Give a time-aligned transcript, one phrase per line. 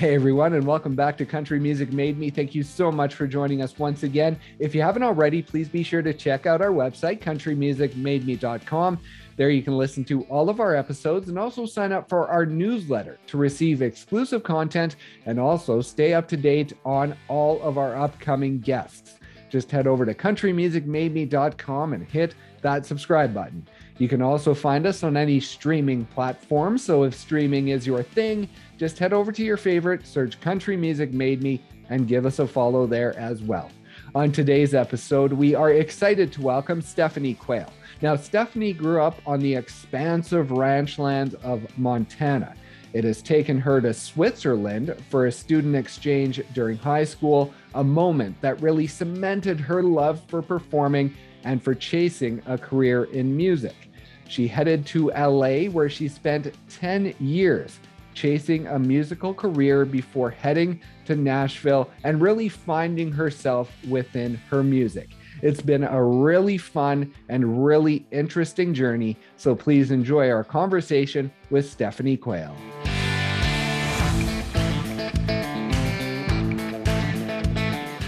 [0.00, 2.30] Hey everyone, and welcome back to Country Music Made Me.
[2.30, 4.40] Thank you so much for joining us once again.
[4.58, 8.98] If you haven't already, please be sure to check out our website, countrymusicmademe.com.
[9.36, 12.46] There you can listen to all of our episodes and also sign up for our
[12.46, 17.94] newsletter to receive exclusive content and also stay up to date on all of our
[17.94, 19.18] upcoming guests.
[19.50, 23.66] Just head over to countrymusicmademe.com and hit that subscribe button.
[23.98, 26.78] You can also find us on any streaming platform.
[26.78, 28.48] So if streaming is your thing,
[28.80, 32.46] just head over to your favorite, search Country Music Made Me, and give us a
[32.46, 33.70] follow there as well.
[34.14, 37.70] On today's episode, we are excited to welcome Stephanie Quayle.
[38.00, 42.54] Now, Stephanie grew up on the expansive ranch lands of Montana.
[42.94, 48.40] It has taken her to Switzerland for a student exchange during high school, a moment
[48.40, 53.76] that really cemented her love for performing and for chasing a career in music.
[54.26, 57.78] She headed to LA, where she spent 10 years
[58.14, 65.10] chasing a musical career before heading to Nashville and really finding herself within her music.
[65.42, 69.16] It's been a really fun and really interesting journey.
[69.36, 72.56] So please enjoy our conversation with Stephanie Quayle.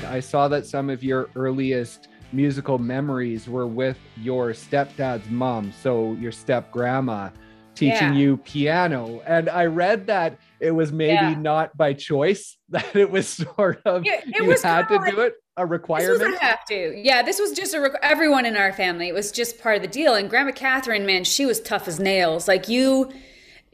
[0.07, 6.13] I saw that some of your earliest musical memories were with your stepdad's mom, so
[6.21, 7.31] your step grandma
[7.75, 8.21] teaching yeah.
[8.21, 9.23] you piano.
[9.27, 11.35] And I read that it was maybe yeah.
[11.35, 15.15] not by choice, that it was sort of it, it you was had to like,
[15.15, 16.21] do it, a requirement.
[16.21, 16.95] This was a have to.
[16.97, 19.09] Yeah, this was just a rec- everyone in our family.
[19.09, 20.15] It was just part of the deal.
[20.15, 22.49] And Grandma Catherine, man, she was tough as nails.
[22.49, 23.13] Like you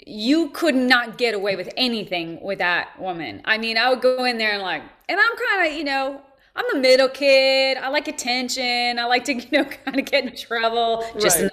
[0.06, 3.42] you could not get away with anything with that woman.
[3.44, 6.22] I mean, I would go in there and like, and I'm kind of, you know,
[6.56, 7.76] I'm the middle kid.
[7.76, 8.98] I like attention.
[8.98, 11.04] I like to, you know, kind of get in trouble.
[11.20, 11.50] Just right.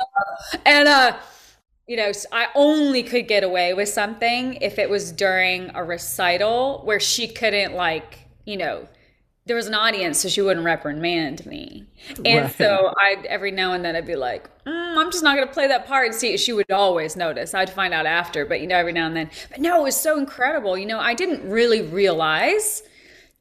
[0.66, 1.18] and uh,
[1.88, 6.82] you know, I only could get away with something if it was during a recital
[6.84, 8.88] where she couldn't like, you know,
[9.46, 11.86] there was an audience, so she wouldn't reprimand me.
[12.26, 12.56] And right.
[12.58, 15.54] so I every now and then I'd be like, mm, I'm just not going to
[15.54, 16.16] play that part.
[16.16, 17.54] See, she would always notice.
[17.54, 19.30] I'd find out after, but you know, every now and then.
[19.52, 20.76] But no, it was so incredible.
[20.76, 22.82] You know, I didn't really realize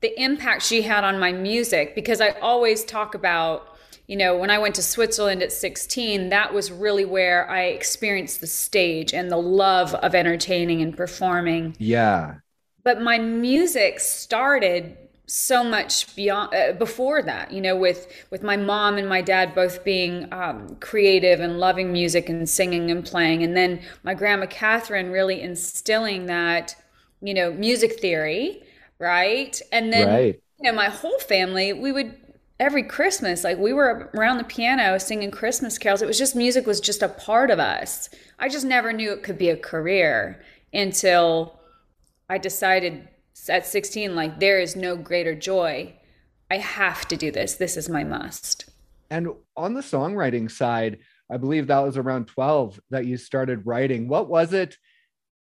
[0.03, 3.73] the impact she had on my music because I always talk about,
[4.06, 8.41] you know, when I went to Switzerland at 16, that was really where I experienced
[8.41, 11.75] the stage and the love of entertaining and performing.
[11.78, 12.37] Yeah.
[12.82, 18.59] But my music started so much beyond uh, before that you know with with my
[18.59, 23.42] mom and my dad both being um, creative and loving music and singing and playing
[23.42, 26.76] and then my grandma catherine really instilling that
[27.22, 28.62] you know music theory
[28.98, 29.60] right?
[29.72, 30.41] And then right.
[30.59, 32.15] you know, my whole family, we would
[32.60, 36.03] every Christmas, like we were around the piano singing Christmas carols.
[36.03, 38.09] It was just music was just a part of us.
[38.38, 40.42] I just never knew it could be a career
[40.72, 41.59] until
[42.28, 43.09] I decided
[43.48, 45.94] at 16 like there is no greater joy.
[46.50, 47.54] I have to do this.
[47.54, 48.71] This is my must.
[49.10, 50.98] And on the songwriting side,
[51.31, 54.09] I believe that was around 12 that you started writing.
[54.09, 54.76] What was it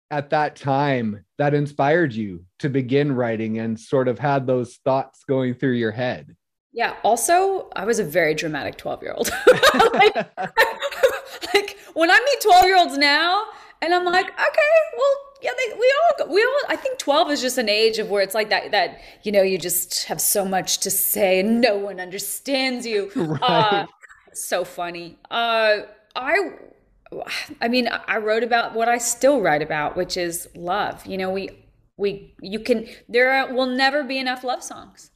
[0.09, 5.23] at that time that inspired you to begin writing and sort of had those thoughts
[5.27, 6.35] going through your head?
[6.73, 6.95] Yeah.
[7.03, 9.29] Also, I was a very dramatic 12 year old.
[9.93, 10.15] like,
[11.53, 13.45] like, when I meet 12 year olds now,
[13.81, 17.41] and I'm like, okay, well, yeah, they, we all, we all, I think 12 is
[17.41, 20.45] just an age of where it's like that, that, you know, you just have so
[20.45, 23.11] much to say and no one understands you.
[23.31, 23.41] Right.
[23.41, 23.85] Uh,
[24.33, 25.17] so funny.
[25.29, 25.79] Uh,
[26.15, 26.37] I
[27.59, 31.05] I mean, I wrote about what I still write about, which is love.
[31.05, 31.49] You know, we
[31.97, 35.11] we you can there are, will never be enough love songs.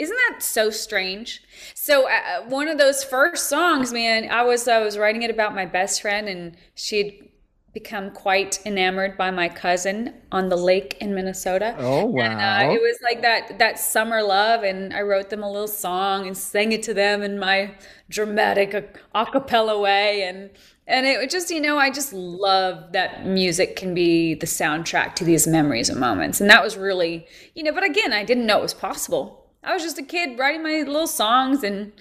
[0.00, 1.42] Isn't that so strange?
[1.74, 5.30] So uh, uh, one of those first songs, man, I was I was writing it
[5.30, 7.28] about my best friend, and she'd
[7.74, 11.76] become quite enamored by my cousin on the lake in Minnesota.
[11.78, 12.22] Oh wow!
[12.22, 15.68] And, uh, it was like that that summer love, and I wrote them a little
[15.68, 17.74] song and sang it to them in my
[18.08, 20.48] dramatic a cappella way, and
[20.86, 25.24] and it just you know i just love that music can be the soundtrack to
[25.24, 28.58] these memories and moments and that was really you know but again i didn't know
[28.58, 31.92] it was possible i was just a kid writing my little songs and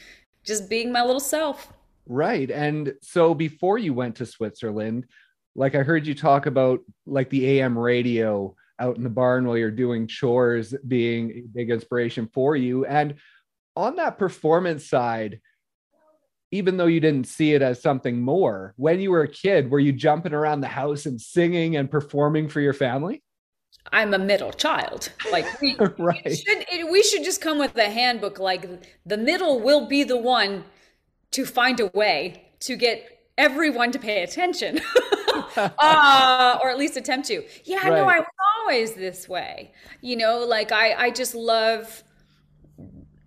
[0.44, 1.72] just being my little self
[2.08, 5.06] right and so before you went to switzerland
[5.56, 9.58] like i heard you talk about like the am radio out in the barn while
[9.58, 13.16] you're doing chores being a big inspiration for you and
[13.76, 15.40] on that performance side
[16.52, 19.80] even though you didn't see it as something more, when you were a kid, were
[19.80, 23.22] you jumping around the house and singing and performing for your family?
[23.92, 25.12] I'm a middle child.
[25.32, 26.22] Like we, right.
[26.26, 28.40] we should it, we should just come with a handbook.
[28.40, 28.68] Like
[29.06, 30.64] the middle will be the one
[31.32, 34.82] to find a way to get everyone to pay attention.
[35.58, 37.44] uh, or at least attempt to.
[37.64, 37.90] Yeah, right.
[37.90, 38.28] no, I was
[38.62, 39.72] always this way.
[40.02, 42.04] You know, like I, I just love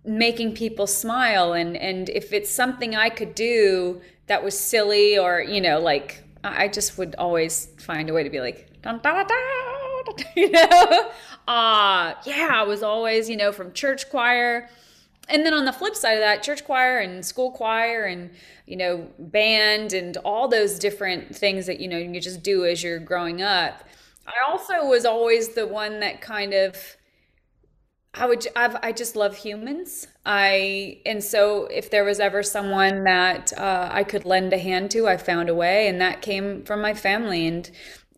[0.05, 5.41] making people smile and and if it's something I could do that was silly or
[5.41, 9.25] you know like I just would always find a way to be like dun, dun,
[10.35, 11.11] you know?
[11.47, 14.69] Uh yeah I was always you know from church choir.
[15.29, 18.29] And then on the flip side of that church choir and school choir and
[18.65, 22.83] you know band and all those different things that you know you just do as
[22.83, 23.83] you're growing up.
[24.27, 26.77] I also was always the one that kind of
[28.13, 30.07] i would I've, i just love humans.
[30.25, 34.91] I and so if there was ever someone that uh, i could lend a hand
[34.91, 37.47] to i found a way and that came from my family.
[37.47, 37.69] And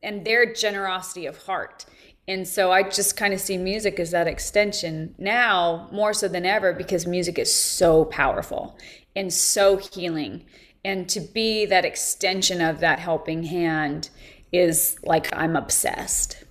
[0.06, 1.86] and their generosity of heart
[2.28, 6.46] and so I just kind of see music as that extension now more so than
[6.46, 8.78] ever because music is so powerful
[9.16, 10.46] and so healing.
[10.84, 14.10] And to be that extension of that helping hand
[14.52, 16.44] is like I'm obsessed.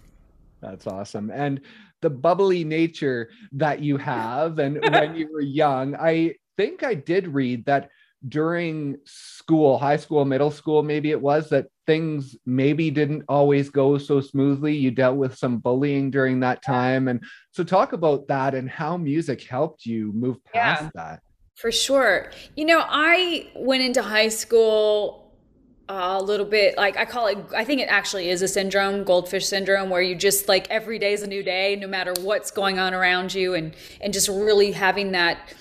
[0.60, 1.30] That's awesome.
[1.30, 1.60] And
[2.02, 7.26] the bubbly nature that you have and when you were young, I think I did
[7.28, 7.90] read that
[8.28, 13.98] during school, high school, middle school, maybe it was that things maybe didn't always go
[13.98, 14.74] so smoothly.
[14.74, 17.08] You dealt with some bullying during that time.
[17.08, 21.20] And so, talk about that and how music helped you move past yeah, that.
[21.56, 22.32] For sure.
[22.56, 25.24] You know, I went into high school
[25.88, 29.46] a little bit like I call it, I think it actually is a syndrome, goldfish
[29.46, 32.78] syndrome, where you just like every day is a new day, no matter what's going
[32.78, 35.52] on around you, and, and just really having that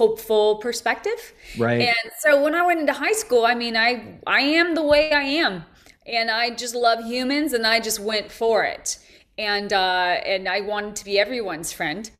[0.00, 1.34] hopeful perspective.
[1.58, 1.82] Right.
[1.82, 5.12] And so when I went into high school, I mean, I I am the way
[5.12, 5.64] I am,
[6.06, 8.98] and I just love humans, and I just went for it,
[9.36, 12.10] and uh, and I wanted to be everyone's friend,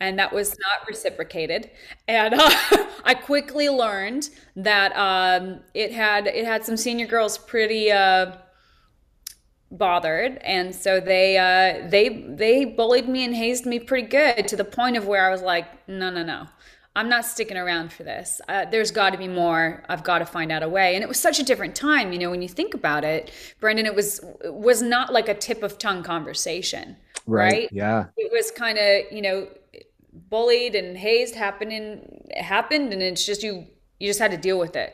[0.00, 1.70] and that was not reciprocated,
[2.06, 2.50] and uh,
[3.10, 7.90] I quickly learned that um, it had it had some senior girls pretty.
[7.90, 8.36] Uh,
[9.72, 14.56] bothered and so they uh they they bullied me and hazed me pretty good to
[14.56, 16.44] the point of where i was like no no no
[16.96, 18.40] I'm not sticking around for this.
[18.48, 19.84] Uh, there's got to be more.
[19.88, 20.96] I've got to find out a way.
[20.96, 23.86] And it was such a different time, you know, when you think about it, Brendan.
[23.86, 26.96] It was it was not like a tip of tongue conversation,
[27.26, 27.52] right?
[27.52, 27.68] right?
[27.70, 28.06] Yeah.
[28.16, 29.48] It was kind of you know,
[30.12, 33.66] bullied and hazed happening happened, and it's just you
[34.00, 34.92] you just had to deal with it.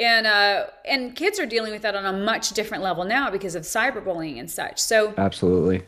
[0.00, 3.54] And uh, and kids are dealing with that on a much different level now because
[3.54, 4.80] of cyberbullying and such.
[4.80, 5.84] So absolutely,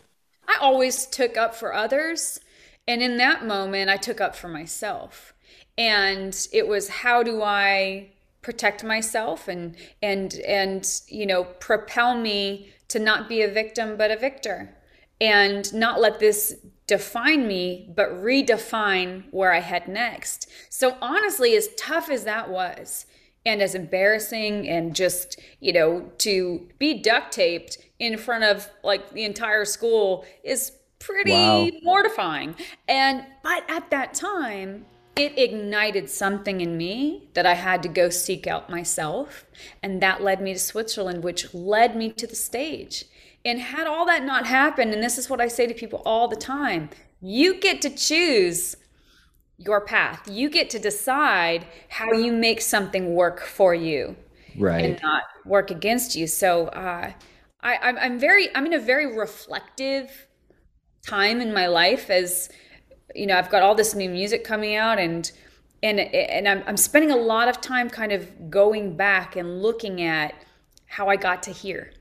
[0.47, 2.39] I always took up for others,
[2.87, 5.35] and in that moment, I took up for myself
[5.79, 8.09] and it was how do I
[8.43, 14.11] protect myself and and and you know propel me to not be a victim but
[14.11, 14.75] a victor
[15.21, 20.49] and not let this define me but redefine where I head next.
[20.69, 23.07] So honestly as tough as that was
[23.47, 29.13] and as embarrassing and just, you know, to be duct taped in front of like
[29.13, 31.69] the entire school is pretty wow.
[31.83, 32.55] mortifying.
[32.89, 34.87] And but at that time
[35.19, 39.45] it ignited something in me that I had to go seek out myself.
[39.83, 43.05] And that led me to Switzerland, which led me to the stage.
[43.45, 46.29] And had all that not happened, and this is what I say to people all
[46.29, 48.77] the time you get to choose
[49.57, 50.29] your path.
[50.31, 54.15] You get to decide how you make something work for you.
[54.57, 54.85] Right.
[54.85, 56.29] And not work against you.
[56.29, 57.13] So uh,
[57.61, 60.27] I, I'm, I'm very, I'm in a very reflective
[61.07, 62.51] time in my life as
[63.19, 65.31] you know, I've got all this new music coming out and
[65.83, 70.03] and and I'm, I'm spending a lot of time kind of going back and looking
[70.03, 70.35] at
[70.87, 71.93] how I got to here.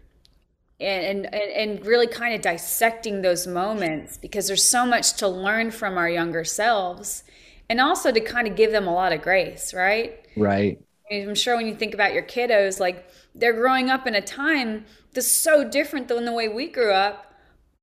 [0.80, 5.72] And, and and really kind of dissecting those moments because there's so much to learn
[5.72, 7.24] from our younger selves
[7.68, 10.24] and also to kind of give them a lot of grace right?
[10.36, 10.80] Right.
[11.12, 14.86] I'm sure when you think about your kiddos like they're growing up in a time
[15.14, 17.34] that's so different than the way we grew up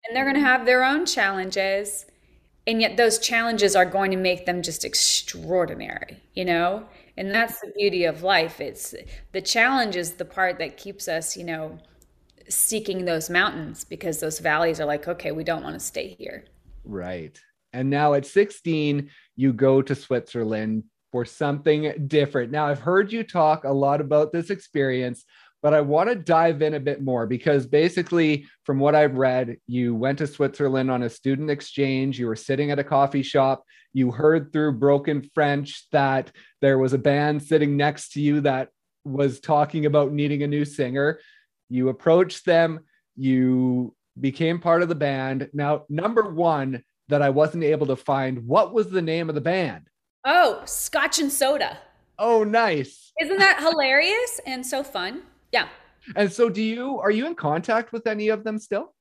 [0.06, 0.46] and they're going to mm-hmm.
[0.46, 2.06] have their own challenges
[2.66, 6.84] and yet those challenges are going to make them just extraordinary you know?
[7.16, 8.60] And that's the beauty of life.
[8.60, 8.94] It's
[9.32, 11.78] the challenge is the part that keeps us you know
[12.48, 16.44] seeking those mountains because those valleys are like okay we don't want to stay here.
[16.84, 17.38] Right.
[17.72, 22.50] And now at 16 you go to switzerland for something different.
[22.50, 25.24] Now i've heard you talk a lot about this experience
[25.64, 29.56] but I want to dive in a bit more because basically, from what I've read,
[29.66, 32.18] you went to Switzerland on a student exchange.
[32.18, 33.64] You were sitting at a coffee shop.
[33.94, 36.30] You heard through broken French that
[36.60, 38.68] there was a band sitting next to you that
[39.06, 41.18] was talking about needing a new singer.
[41.70, 42.80] You approached them.
[43.16, 45.48] You became part of the band.
[45.54, 49.40] Now, number one that I wasn't able to find, what was the name of the
[49.40, 49.88] band?
[50.26, 51.78] Oh, Scotch and Soda.
[52.18, 53.12] Oh, nice.
[53.18, 55.22] Isn't that hilarious and so fun?
[55.54, 55.68] Yeah.
[56.16, 58.92] And so do you are you in contact with any of them still?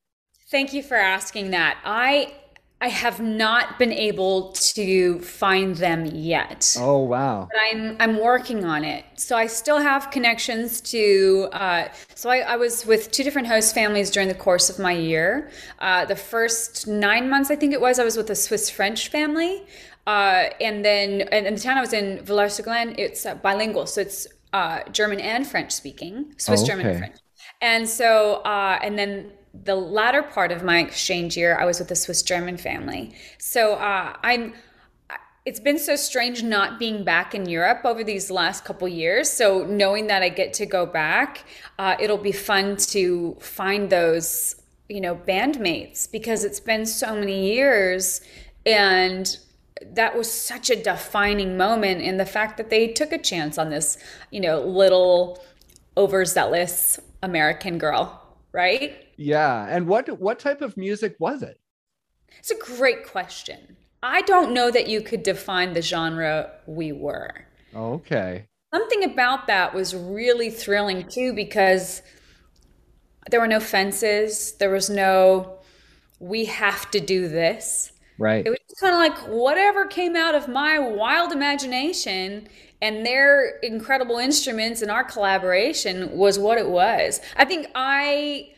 [0.52, 1.80] Thank you for asking that.
[1.84, 2.36] I
[2.80, 6.76] I have not been able to find them yet.
[6.78, 7.48] Oh wow!
[7.50, 9.04] But I'm I'm working on it.
[9.16, 11.48] So I still have connections to.
[11.54, 14.92] Uh, so I, I, was with two different host families during the course of my
[14.92, 15.50] year.
[15.80, 19.08] Uh, the first nine months, I think it was, I was with a Swiss French
[19.08, 19.64] family,
[20.06, 24.28] uh, and then and the town I was in, Villars-sur-Glâne, it's uh, bilingual, so it's
[24.54, 26.70] uh, German and French speaking, Swiss, okay.
[26.70, 27.18] German, and French.
[27.62, 31.92] And so, uh, and then the latter part of my exchange year, I was with
[31.92, 33.16] a Swiss German family.
[33.38, 34.54] So uh, I'm.
[35.46, 39.30] It's been so strange not being back in Europe over these last couple years.
[39.30, 41.44] So knowing that I get to go back,
[41.78, 44.56] uh, it'll be fun to find those,
[44.88, 48.22] you know, bandmates because it's been so many years,
[48.66, 49.38] and
[49.82, 53.70] that was such a defining moment in the fact that they took a chance on
[53.70, 53.98] this,
[54.32, 55.44] you know, little
[55.98, 58.96] overzealous American girl right?
[59.18, 59.68] Yeah.
[59.70, 61.60] And what what type of music was it?
[62.40, 63.76] It's a great question.
[64.02, 67.46] I don't know that you could define the genre we were.
[67.76, 68.48] Okay.
[68.74, 72.02] Something about that was really thrilling too because
[73.30, 75.60] there were no fences, there was no
[76.20, 77.92] we have to do this.
[78.18, 78.46] Right.
[78.46, 82.48] It was kind of like whatever came out of my wild imagination
[82.82, 87.22] and their incredible instruments and our collaboration was what it was.
[87.38, 88.50] I think I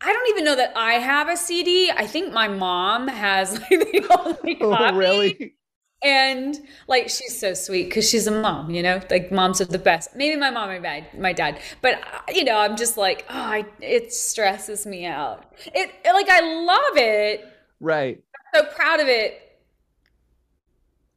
[0.00, 1.90] I don't even know that I have a CD.
[1.90, 4.94] I think my mom has like the only oh, copy.
[4.94, 5.54] Oh, really?
[6.02, 6.58] And
[6.88, 9.00] like she's so sweet because she's a mom, you know.
[9.10, 10.16] Like moms are the best.
[10.16, 13.34] Maybe my mom or my my dad, but uh, you know, I'm just like, oh,
[13.34, 15.52] I, it stresses me out.
[15.74, 17.46] It like I love it.
[17.80, 18.22] Right.
[18.54, 19.50] So proud of it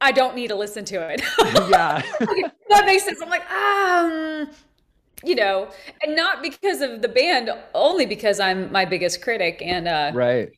[0.04, 1.22] I don't need to listen to it.
[1.70, 2.02] yeah.
[2.68, 3.22] that makes sense.
[3.22, 4.50] I'm like, um,
[5.24, 5.70] you know,
[6.02, 9.62] and not because of the band, only because I'm my biggest critic.
[9.64, 10.50] And uh, right.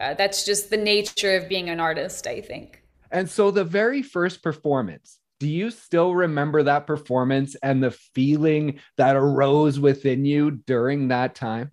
[0.00, 2.82] Uh, that's just the nature of being an artist, I think.
[3.10, 8.80] And so the very first performance, do you still remember that performance and the feeling
[8.96, 11.72] that arose within you during that time?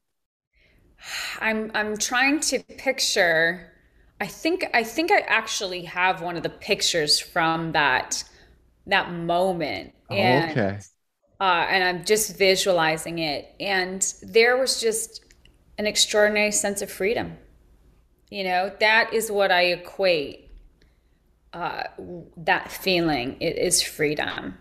[1.39, 3.74] I'm I'm trying to picture
[4.19, 8.23] I think I think I actually have one of the pictures from that
[8.87, 9.93] that moment.
[10.09, 10.79] Oh, and, okay.
[11.39, 15.23] Uh, and I'm just visualizing it, and there was just
[15.77, 17.37] an extraordinary sense of freedom.
[18.29, 20.49] You know, that is what I equate
[21.53, 21.83] uh,
[22.37, 23.35] that feeling.
[23.41, 24.57] It is freedom,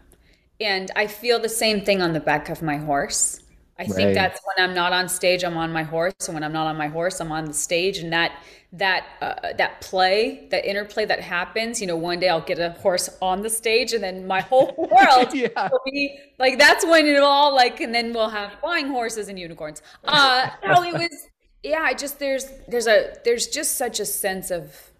[0.60, 3.40] and I feel the same thing on the back of my horse.
[3.76, 3.92] I right.
[3.92, 6.68] think that's when I'm not on stage, I'm on my horse, and when I'm not
[6.68, 8.40] on my horse, I'm on the stage, and that
[8.72, 11.80] that uh, that play, that interplay that happens.
[11.80, 14.74] You know, one day I'll get a horse on the stage, and then my whole
[14.78, 15.68] world yeah.
[15.72, 19.38] will be like that's when it all like, and then we'll have flying horses and
[19.40, 19.82] unicorns.
[20.04, 21.26] Uh, no, it was
[21.64, 21.82] yeah.
[21.82, 24.92] I just there's there's a there's just such a sense of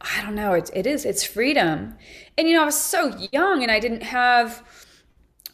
[0.00, 0.54] I don't know.
[0.54, 1.98] It's it is it's freedom,
[2.38, 4.62] and you know I was so young and I didn't have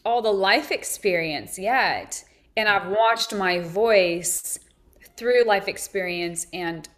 [0.05, 2.23] all the life experience yet
[2.57, 4.59] and I've watched my voice
[5.17, 6.89] through life experience and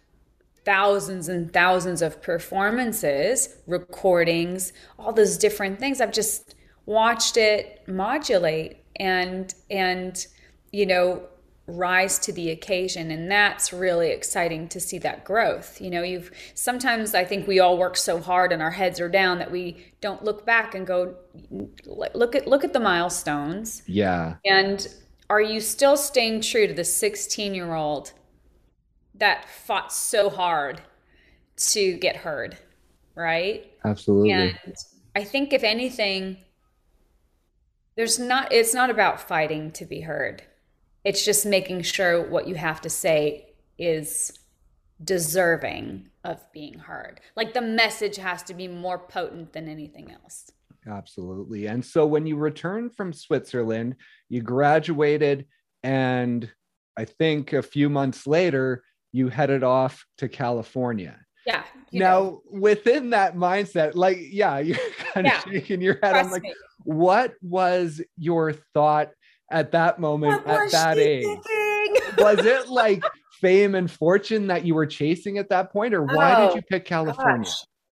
[0.65, 6.01] thousands and thousands of performances, recordings, all those different things.
[6.01, 10.25] I've just watched it modulate and and
[10.71, 11.23] you know
[11.67, 13.11] rise to the occasion.
[13.11, 15.79] And that's really exciting to see that growth.
[15.81, 19.09] You know you've sometimes i think we all work so hard and our heads are
[19.09, 21.15] down that we don't look back and go
[21.85, 23.83] look at look at the milestones.
[23.85, 24.35] Yeah.
[24.45, 24.85] And
[25.29, 28.13] are you still staying true to the 16 year old
[29.15, 30.81] that fought so hard
[31.57, 32.57] to get heard?
[33.15, 33.71] Right?
[33.83, 34.31] Absolutely.
[34.31, 34.57] And
[35.15, 36.37] I think, if anything,
[37.95, 40.43] there's not, it's not about fighting to be heard.
[41.03, 44.37] It's just making sure what you have to say is
[45.03, 47.21] deserving of being heard.
[47.35, 50.51] Like the message has to be more potent than anything else.
[50.87, 51.67] Absolutely.
[51.67, 53.95] And so when you returned from Switzerland,
[54.29, 55.45] you graduated,
[55.83, 56.49] and
[56.97, 61.19] I think a few months later, you headed off to California.
[61.45, 61.63] Yeah.
[61.91, 62.41] Now, know.
[62.51, 64.77] within that mindset, like, yeah, you're
[65.13, 65.37] kind yeah.
[65.37, 66.11] of shaking your head.
[66.11, 66.53] Trust I'm like, me.
[66.83, 69.09] what was your thought
[69.51, 71.25] at that moment, what at that age?
[72.17, 73.01] was it like
[73.39, 76.61] fame and fortune that you were chasing at that point, or why oh, did you
[76.63, 77.49] pick California?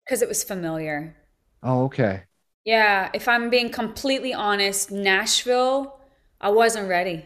[0.06, 1.16] Because it was familiar.
[1.62, 2.24] Oh, okay.
[2.66, 6.00] Yeah, if I'm being completely honest, Nashville,
[6.40, 7.26] I wasn't ready.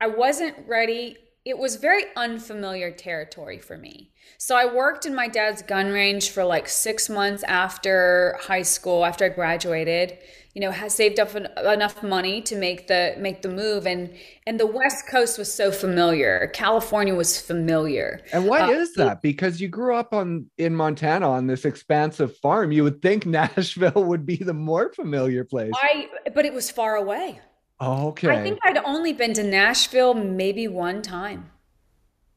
[0.00, 4.10] I wasn't ready it was very unfamiliar territory for me.
[4.38, 9.04] So I worked in my dad's gun range for like six months after high school,
[9.04, 10.18] after I graduated.
[10.54, 14.14] You know, has saved up en- enough money to make the make the move, and
[14.46, 16.48] and the West Coast was so familiar.
[16.54, 18.20] California was familiar.
[18.32, 19.20] And why uh, is that?
[19.20, 22.70] Because you grew up on in Montana on this expansive farm.
[22.70, 25.72] You would think Nashville would be the more familiar place.
[25.74, 27.40] I, but it was far away.
[27.80, 28.28] Oh, okay.
[28.28, 31.50] I think I'd only been to Nashville maybe one time.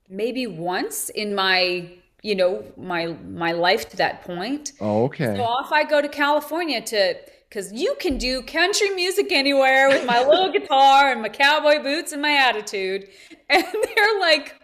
[0.10, 1.90] Maybe once in my,
[2.24, 4.72] you know, my my life to that point.
[4.82, 5.36] Oh, okay.
[5.36, 7.16] So off I go to California to
[7.50, 12.12] cuz you can do country music anywhere with my little guitar and my cowboy boots
[12.12, 13.10] and my attitude.
[13.50, 14.56] And they're like,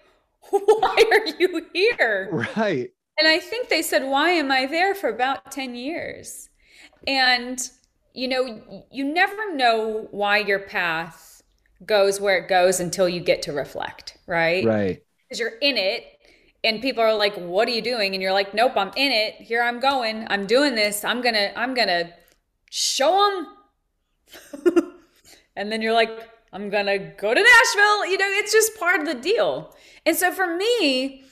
[0.50, 2.92] "Why are you here?" Right.
[3.18, 6.50] And I think they said, "Why am I there for about 10 years?"
[7.08, 7.58] And
[8.14, 11.42] you know, you never know why your path
[11.86, 14.66] goes where it goes until you get to reflect, right?
[14.66, 15.04] Right.
[15.28, 16.06] Because you're in it
[16.64, 19.36] and people are like, "What are you doing?" and you're like, "Nope, I'm in it.
[19.36, 20.28] Here I'm going.
[20.30, 21.04] I'm doing this.
[21.04, 22.14] I'm going to I'm going to
[22.74, 23.46] show
[24.66, 24.94] them."
[25.56, 29.00] and then you're like, "I'm going to go to Nashville." You know, it's just part
[29.00, 29.76] of the deal.
[30.06, 31.24] And so for me,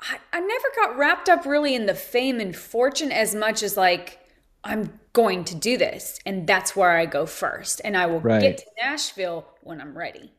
[0.00, 3.76] I, I never got wrapped up really in the fame and fortune as much as
[3.76, 4.20] like
[4.62, 8.40] I'm going to do this and that's where I go first and I will right.
[8.40, 10.32] get to Nashville when I'm ready.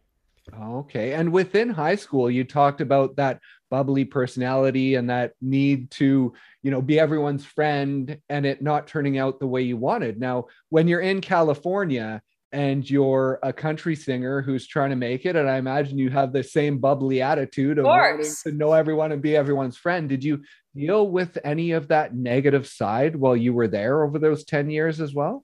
[0.53, 1.13] Okay.
[1.13, 3.39] And within high school you talked about that
[3.69, 6.33] bubbly personality and that need to,
[6.63, 10.19] you know, be everyone's friend and it not turning out the way you wanted.
[10.19, 12.21] Now, when you're in California,
[12.53, 16.31] and you're a country singer who's trying to make it and i imagine you have
[16.31, 20.23] the same bubbly attitude of, of wanting to know everyone and be everyone's friend did
[20.23, 20.41] you
[20.75, 25.01] deal with any of that negative side while you were there over those 10 years
[25.01, 25.43] as well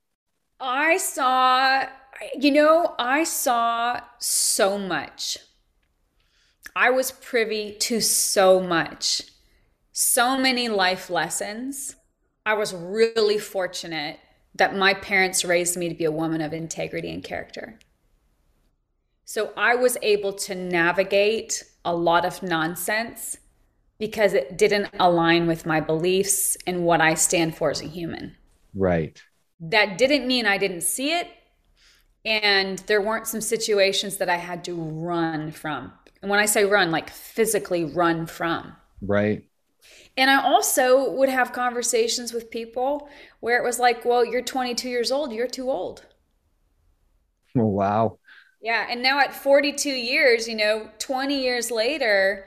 [0.62, 1.84] i saw
[2.40, 5.38] you know i saw so much
[6.76, 9.22] i was privy to so much
[9.92, 11.96] so many life lessons
[12.46, 14.20] i was really fortunate
[14.56, 17.80] that my parents raised me to be a woman of integrity and character.
[19.26, 23.38] So I was able to navigate a lot of nonsense
[23.98, 28.36] because it didn't align with my beliefs and what I stand for as a human.
[28.76, 29.22] Right.
[29.60, 31.28] That didn't mean I didn't see it.
[32.26, 35.92] And there weren't some situations that I had to run from.
[36.22, 38.74] And when I say run, like physically run from.
[39.02, 39.44] Right.
[40.16, 43.10] And I also would have conversations with people
[43.40, 46.06] where it was like, well, you're 22 years old, you're too old.
[47.58, 48.20] Oh, wow.
[48.62, 48.88] Yeah.
[48.90, 52.46] And now at 42 years, you know, 20 years later,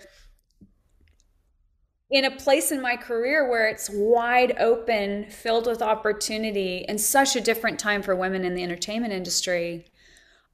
[2.10, 7.34] in a place in my career where it's wide open, filled with opportunity, and such
[7.34, 9.86] a different time for women in the entertainment industry,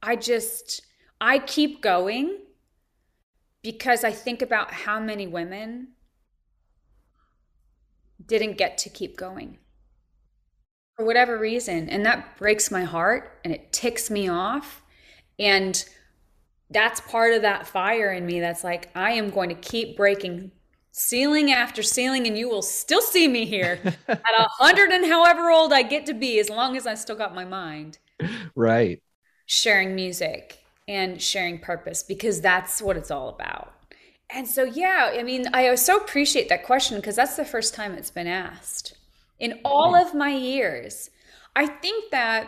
[0.01, 0.81] I just,
[1.21, 2.39] I keep going
[3.61, 5.89] because I think about how many women
[8.25, 9.59] didn't get to keep going
[10.95, 11.87] for whatever reason.
[11.87, 14.81] And that breaks my heart and it ticks me off.
[15.37, 15.83] And
[16.69, 20.51] that's part of that fire in me that's like, I am going to keep breaking
[20.93, 25.49] ceiling after ceiling, and you will still see me here at a hundred and however
[25.49, 27.97] old I get to be, as long as I still got my mind.
[28.55, 29.01] Right.
[29.45, 33.73] Sharing music and sharing purpose because that's what it's all about.
[34.29, 37.93] And so, yeah, I mean, I so appreciate that question because that's the first time
[37.93, 38.95] it's been asked
[39.39, 41.09] in all of my years.
[41.55, 42.47] I think that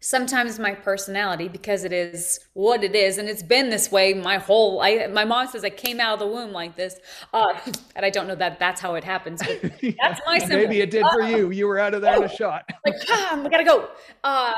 [0.00, 4.38] sometimes my personality, because it is what it is, and it's been this way my
[4.38, 6.98] whole I, My mom says I came out of the womb like this,
[7.32, 7.58] uh,
[7.96, 9.42] and I don't know that that's how it happens.
[9.42, 9.60] But
[10.00, 10.56] that's my symbol.
[10.56, 11.50] Maybe it did for uh, you.
[11.50, 12.64] You were out of there in a shot.
[12.84, 13.88] like, ah, I gotta go.
[14.22, 14.52] Uh,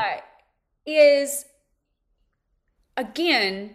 [0.87, 1.45] is
[2.97, 3.75] again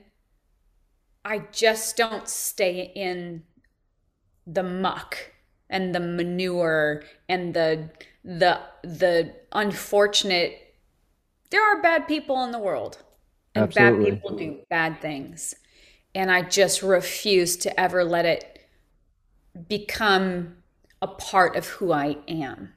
[1.26, 3.44] I just don't stay in
[4.46, 5.32] the muck
[5.70, 7.90] and the manure and the
[8.24, 10.63] the the unfortunate
[11.54, 12.98] there are bad people in the world
[13.56, 14.12] and Absolutely.
[14.12, 15.56] bad people do bad things
[16.16, 18.60] and I just refuse to ever let it
[19.68, 20.58] become
[21.02, 22.74] a part of who I am.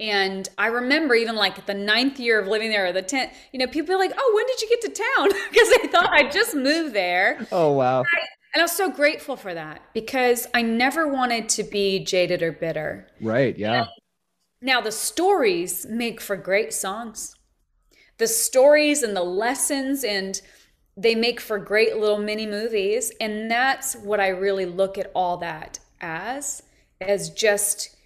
[0.00, 3.58] And I remember even like the ninth year of living there or the 10th, you
[3.58, 5.28] know, people are like, oh, when did you get to town?
[5.50, 7.46] Because they thought I just moved there.
[7.52, 8.00] Oh, wow.
[8.00, 12.04] And I, and I was so grateful for that because I never wanted to be
[12.04, 13.08] jaded or bitter.
[13.20, 13.56] Right.
[13.56, 13.86] Yeah.
[14.60, 17.34] Now the stories make for great songs.
[18.18, 20.40] The stories and the lessons and
[20.96, 23.12] they make for great little mini movies.
[23.20, 26.62] And that's what I really look at all that as,
[27.00, 27.96] as just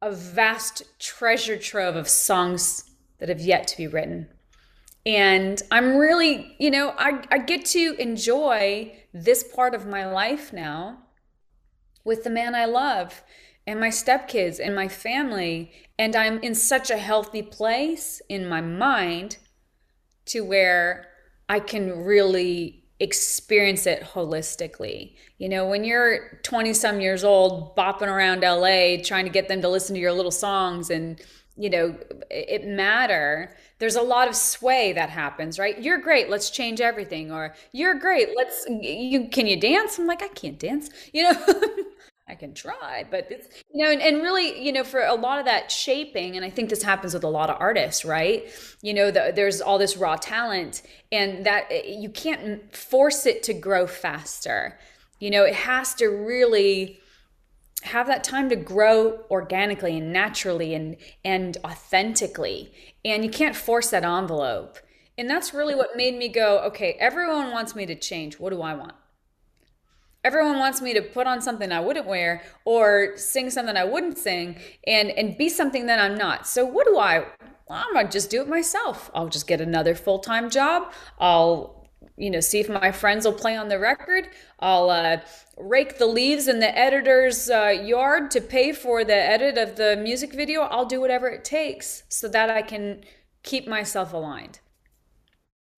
[0.00, 4.28] a vast treasure trove of songs that have yet to be written.
[5.06, 10.52] And I'm really, you know, I, I get to enjoy this part of my life
[10.52, 10.98] now
[12.04, 13.22] with the man I love
[13.66, 15.72] and my stepkids and my family.
[15.98, 19.38] And I'm in such a healthy place in my mind
[20.26, 21.06] to where
[21.48, 25.14] I can really experience it holistically.
[25.38, 29.60] You know, when you're 20 some years old, bopping around LA, trying to get them
[29.62, 31.20] to listen to your little songs and,
[31.56, 31.96] you know,
[32.30, 33.56] it matter.
[33.78, 35.80] There's a lot of sway that happens, right?
[35.80, 37.30] You're great, let's change everything.
[37.32, 39.98] Or you're great, let's, you, can you dance?
[39.98, 41.44] I'm like, I can't dance, you know?
[42.26, 45.38] I can try, but it's, you know, and, and really, you know, for a lot
[45.38, 48.48] of that shaping, and I think this happens with a lot of artists, right?
[48.80, 50.80] You know, the, there's all this raw talent,
[51.12, 54.78] and that eh, you can't force it to grow faster.
[55.20, 56.98] You know, it has to really
[57.82, 62.72] have that time to grow organically and naturally and and authentically
[63.04, 64.78] and you can't force that envelope
[65.18, 68.62] and that's really what made me go okay everyone wants me to change what do
[68.62, 68.94] i want
[70.24, 74.18] everyone wants me to put on something I wouldn't wear or sing something I wouldn't
[74.18, 76.46] sing and and be something that I'm not.
[76.46, 77.26] So what do I
[77.68, 79.10] well, I'm gonna just do it myself.
[79.14, 80.92] I'll just get another full-time job.
[81.18, 84.28] I'll you know see if my friends will play on the record.
[84.60, 85.18] I'll uh,
[85.56, 89.96] rake the leaves in the editor's uh, yard to pay for the edit of the
[89.96, 90.62] music video.
[90.62, 93.04] I'll do whatever it takes so that I can
[93.42, 94.60] keep myself aligned.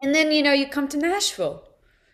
[0.03, 1.69] And then you know you come to Nashville.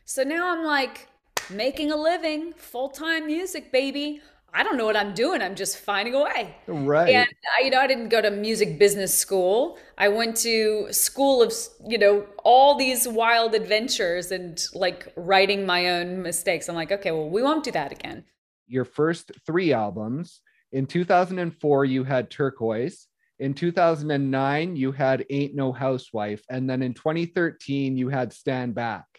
[0.05, 1.09] So now I'm like
[1.51, 4.21] making a living, full time music, baby.
[4.55, 5.41] I don't know what I'm doing.
[5.41, 6.55] I'm just finding a way.
[6.67, 7.15] Right.
[7.15, 7.29] And
[7.59, 9.79] I, you know, I didn't go to music business school.
[9.97, 11.55] I went to school of,
[11.89, 16.69] you know, all these wild adventures and like writing my own mistakes.
[16.69, 18.25] I'm like, okay, well, we won't do that again.
[18.67, 20.43] Your first three albums.
[20.73, 23.09] In 2004, you had Turquoise.
[23.39, 26.45] In 2009, you had Ain't No Housewife.
[26.51, 29.12] And then in 2013, you had Stand Back.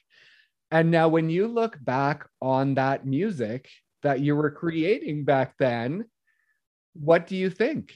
[0.74, 3.70] And now, when you look back on that music
[4.02, 6.06] that you were creating back then,
[6.94, 7.94] what do you think?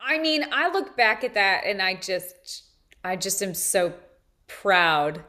[0.00, 2.66] I mean, I look back at that and I just,
[3.02, 3.94] I just am so
[4.46, 5.24] proud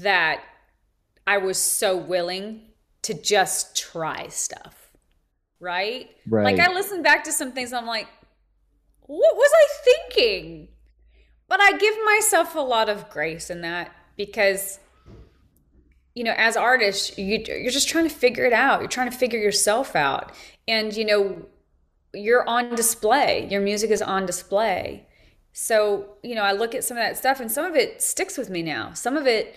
[0.00, 0.42] that
[1.24, 2.62] I was so willing
[3.02, 4.90] to just try stuff.
[5.60, 6.10] Right?
[6.26, 6.42] Right.
[6.42, 8.08] Like I listen back to some things I'm like,
[9.02, 10.66] what was I thinking?
[11.46, 14.80] But I give myself a lot of grace in that because
[16.14, 18.80] you know, as artists, you, you're just trying to figure it out.
[18.80, 20.32] You're trying to figure yourself out.
[20.68, 21.46] And, you know,
[22.14, 23.48] you're on display.
[23.50, 25.06] Your music is on display.
[25.52, 28.36] So, you know, I look at some of that stuff and some of it sticks
[28.36, 28.92] with me now.
[28.92, 29.56] Some of it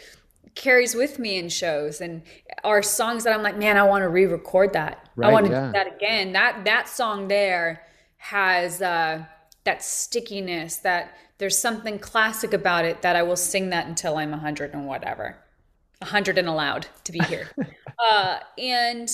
[0.56, 2.22] carries with me in shows and
[2.64, 5.10] are songs that I'm like, man, I want to re-record that.
[5.16, 5.66] Right, I want to yeah.
[5.68, 6.34] do that again.
[6.34, 7.84] That that song there
[8.18, 9.26] has uh,
[9.66, 10.78] that stickiness.
[10.78, 14.88] That there's something classic about it that I will sing that until I'm 100 and
[14.88, 15.38] whatever.
[16.00, 17.50] 100 and allowed to be here.
[18.00, 19.10] uh, and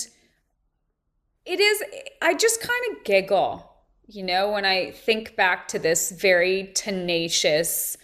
[1.46, 1.84] it is,
[2.22, 3.72] I just kind of giggle,
[4.08, 7.98] you know, when I think back to this very tenacious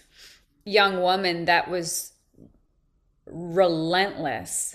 [0.64, 2.12] young woman that was
[3.26, 4.74] relentless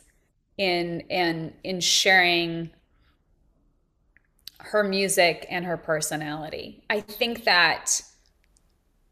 [0.57, 2.69] in in in sharing
[4.59, 6.83] her music and her personality.
[6.89, 8.01] I think that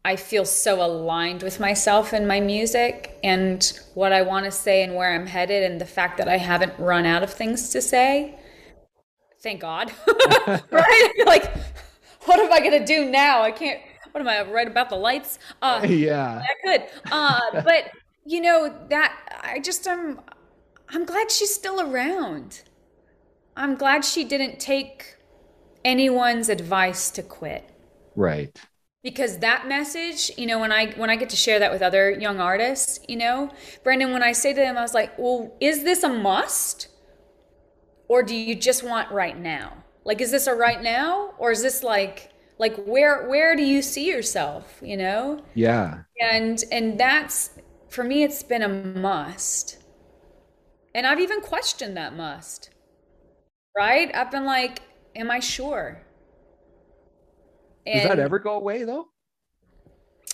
[0.04, 4.82] I feel so aligned with myself and my music and what I want to say
[4.82, 7.80] and where I'm headed, and the fact that I haven't run out of things to
[7.80, 8.36] say.
[9.42, 9.92] Thank God.
[10.70, 11.12] right?
[11.26, 11.52] like,
[12.24, 13.42] what am I going to do now?
[13.42, 13.80] I can't.
[14.10, 15.38] What am I right about the lights?
[15.62, 16.88] Uh, yeah, I could.
[17.10, 17.92] Uh, but
[18.26, 20.20] you know that I just am.
[20.88, 22.62] I'm glad she's still around.
[23.56, 25.16] I'm glad she didn't take
[25.84, 27.70] anyone's advice to quit.
[28.16, 28.58] Right
[29.02, 32.10] because that message you know when i when i get to share that with other
[32.10, 33.50] young artists you know
[33.82, 36.88] brandon when i say to them i was like well is this a must?
[38.08, 39.84] Or do you just want right now?
[40.04, 41.32] Like is this a right now?
[41.38, 45.42] Or is this like like where where do you see yourself you know?
[45.54, 46.02] Yeah.
[46.20, 47.50] And and that's
[47.88, 49.78] for me it's been a must.
[50.94, 52.70] And i've even questioned that must
[53.74, 54.14] right?
[54.14, 54.82] I've been like
[55.16, 56.02] am i sure
[57.86, 59.08] and Does that ever go away though?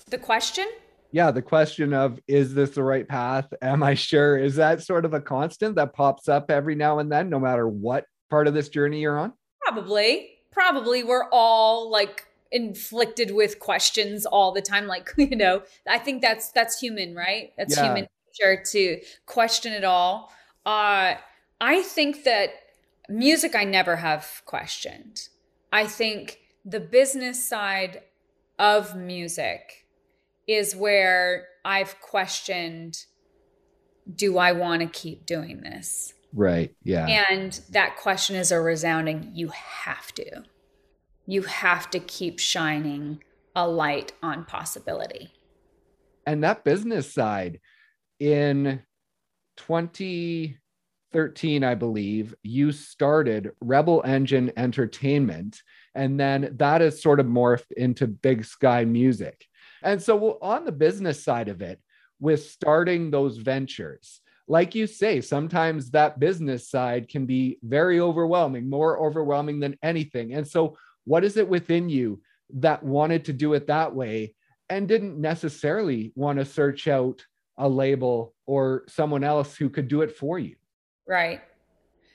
[0.09, 0.67] The question?
[1.11, 3.53] Yeah, the question of is this the right path?
[3.63, 4.37] Am I sure?
[4.37, 7.67] Is that sort of a constant that pops up every now and then, no matter
[7.67, 9.33] what part of this journey you're on?
[9.63, 10.31] Probably.
[10.51, 14.87] Probably we're all like inflicted with questions all the time.
[14.87, 17.53] Like, you know, I think that's that's human, right?
[17.57, 17.87] That's yeah.
[17.87, 18.07] human
[18.41, 20.33] nature to question it all.
[20.67, 21.15] Uh
[21.61, 22.51] I think that
[23.09, 25.29] music I never have questioned.
[25.73, 28.03] I think the business side
[28.59, 29.87] of music
[30.47, 33.05] is where I've questioned
[34.15, 36.15] do I want to keep doing this?
[36.33, 36.75] Right.
[36.83, 37.07] Yeah.
[37.07, 40.45] And that question is a resounding you have to.
[41.27, 43.23] You have to keep shining
[43.55, 45.33] a light on possibility.
[46.27, 47.61] And that business side
[48.19, 48.83] in
[49.57, 55.63] 2013, I believe, you started Rebel Engine Entertainment.
[55.99, 59.45] And then that has sort of morphed into Big Sky Music.
[59.83, 61.81] And so, on the business side of it,
[62.21, 68.71] with starting those ventures, like you say, sometimes that business side can be very overwhelming,
[68.71, 70.35] more overwhelming than anything.
[70.35, 72.23] And so, what is it within you
[72.55, 74.37] that wanted to do it that way
[74.71, 80.03] and didn't necessarily want to search out a label or someone else who could do
[80.03, 80.55] it for you?
[81.09, 81.41] Right.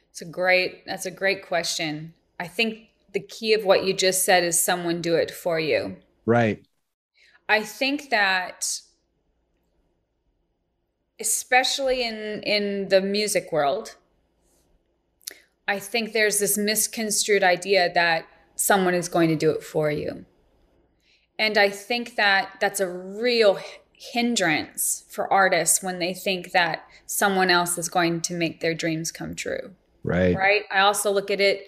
[0.10, 2.14] It's a great, that's a great question.
[2.40, 5.98] I think the key of what you just said is someone do it for you.
[6.26, 6.66] Right.
[7.48, 8.82] I think that
[11.20, 13.96] especially in in the music world
[15.68, 20.26] i think there's this misconstrued idea that someone is going to do it for you
[21.38, 23.60] and i think that that's a real
[23.94, 29.12] hindrance for artists when they think that someone else is going to make their dreams
[29.12, 29.74] come true
[30.04, 31.68] right right i also look at it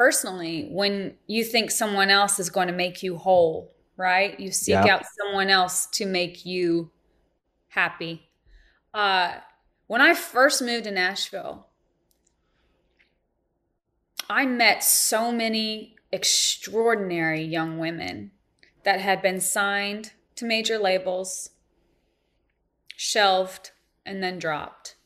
[0.00, 4.74] personally when you think someone else is going to make you whole right you seek
[4.74, 6.90] out someone else to make you
[7.68, 8.30] happy
[8.94, 9.32] uh,
[9.86, 11.66] when I first moved to Nashville,
[14.28, 18.30] I met so many extraordinary young women
[18.84, 21.50] that had been signed to major labels,
[22.96, 23.72] shelved,
[24.06, 24.96] and then dropped.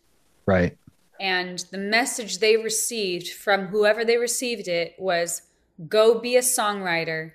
[0.46, 0.76] Right.
[1.24, 5.40] And the message they received from whoever they received it was
[5.88, 7.32] go be a songwriter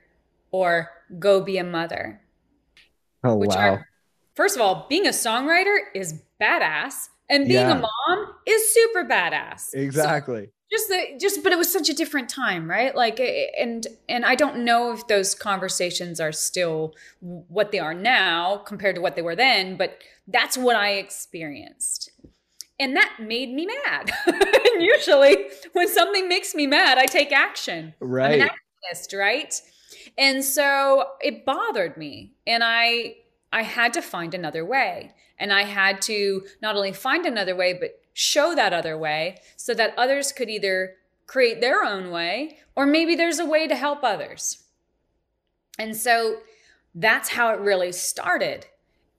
[0.52, 2.21] or go be a mother.
[3.23, 3.56] Oh, wow.
[3.58, 3.88] Are,
[4.36, 7.78] first of all, being a songwriter is badass and being yeah.
[7.78, 11.93] a mom is super badass exactly so just the just but it was such a
[11.93, 16.32] different time right like eh, eh, and and i don't know if those conversations are
[16.32, 20.93] still what they are now compared to what they were then but that's what i
[20.93, 22.12] experienced
[22.80, 24.12] and that made me mad.
[24.72, 27.94] And usually when something makes me mad i take action.
[28.00, 29.54] Right I'm an activist right?
[30.18, 32.34] And so it bothered me.
[32.48, 33.15] And i
[33.52, 35.12] i had to find another way.
[35.38, 39.74] And I had to not only find another way, but show that other way so
[39.74, 40.96] that others could either
[41.28, 44.63] create their own way or maybe there's a way to help others.
[45.78, 46.38] And so
[46.96, 48.65] that's how it really started.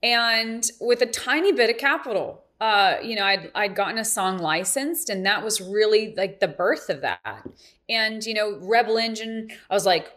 [0.03, 4.37] And with a tiny bit of capital, uh, you know, I'd, I'd gotten a song
[4.37, 7.43] licensed, and that was really like the birth of that.
[7.89, 10.11] And, you know, Rebel Engine, I was like,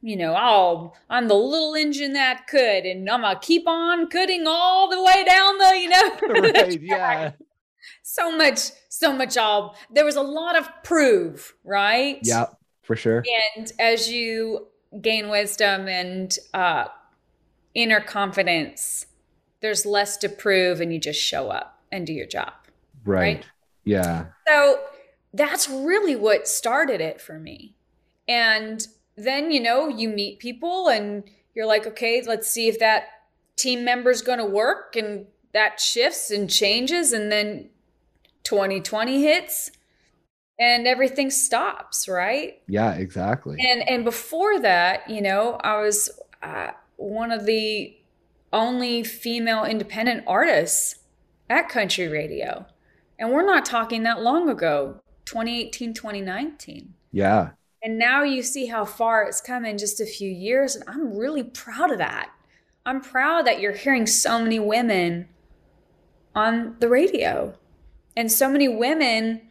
[0.00, 4.44] you know, oh, I'm the little engine that could, and I'm gonna keep on cutting
[4.46, 7.32] all the way down the, you know, right, yeah.
[8.04, 9.36] So much, so much.
[9.36, 12.20] All there was a lot of prove, right?
[12.22, 12.46] Yeah,
[12.84, 13.24] for sure.
[13.56, 14.68] And as you
[15.00, 16.84] gain wisdom and uh,
[17.74, 19.06] inner confidence,
[19.62, 22.52] there's less to prove, and you just show up and do your job.
[23.04, 23.36] Right.
[23.36, 23.46] right?
[23.84, 24.26] Yeah.
[24.46, 24.80] So
[25.32, 27.74] that's really what started it for me,
[28.26, 28.86] and
[29.18, 31.24] then you know you meet people and
[31.54, 33.08] you're like okay let's see if that
[33.56, 37.68] team member's going to work and that shifts and changes and then
[38.44, 39.72] 2020 hits
[40.60, 46.08] and everything stops right yeah exactly and and before that you know i was
[46.42, 47.94] uh, one of the
[48.52, 50.97] only female independent artists
[51.50, 52.66] at country radio
[53.18, 57.50] and we're not talking that long ago 2018 2019 yeah
[57.82, 60.74] and now you see how far it's come in just a few years.
[60.74, 62.30] And I'm really proud of that.
[62.84, 65.28] I'm proud that you're hearing so many women
[66.34, 67.54] on the radio
[68.16, 69.42] and so many women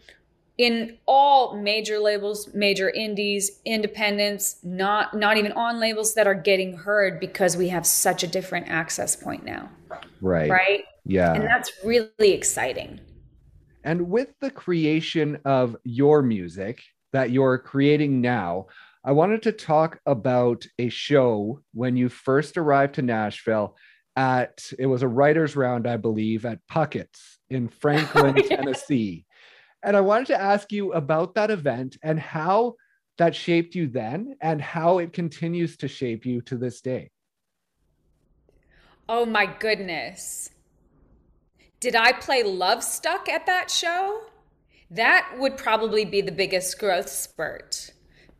[0.57, 6.77] in all major labels, major indies, independents, not not even on labels that are getting
[6.77, 9.69] heard because we have such a different access point now.
[10.21, 10.49] Right.
[10.49, 10.83] Right?
[11.05, 11.33] Yeah.
[11.33, 12.99] And that's really exciting.
[13.83, 16.81] And with the creation of your music,
[17.13, 18.67] that you're creating now,
[19.03, 23.77] I wanted to talk about a show when you first arrived to Nashville
[24.17, 28.57] at it was a writers round, I believe, at Puckett's in Franklin, oh, yeah.
[28.57, 29.25] Tennessee.
[29.83, 32.75] And I wanted to ask you about that event and how
[33.19, 37.11] that shaped you then and how it continues to shape you to this day.
[39.09, 40.49] Oh my goodness.
[41.79, 44.23] Did I play Love Stuck at that show?
[44.91, 47.91] That would probably be the biggest growth spurt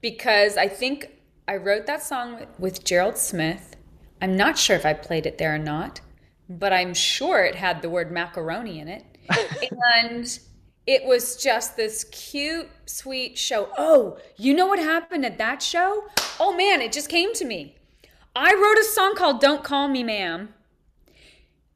[0.01, 1.11] because I think
[1.47, 3.77] I wrote that song with Gerald Smith.
[4.21, 6.01] I'm not sure if I played it there or not,
[6.49, 9.05] but I'm sure it had the word macaroni in it.
[10.03, 10.39] and
[10.85, 13.69] it was just this cute, sweet show.
[13.77, 16.05] Oh, you know what happened at that show?
[16.39, 17.75] Oh man, it just came to me.
[18.35, 20.53] I wrote a song called Don't Call Me Ma'am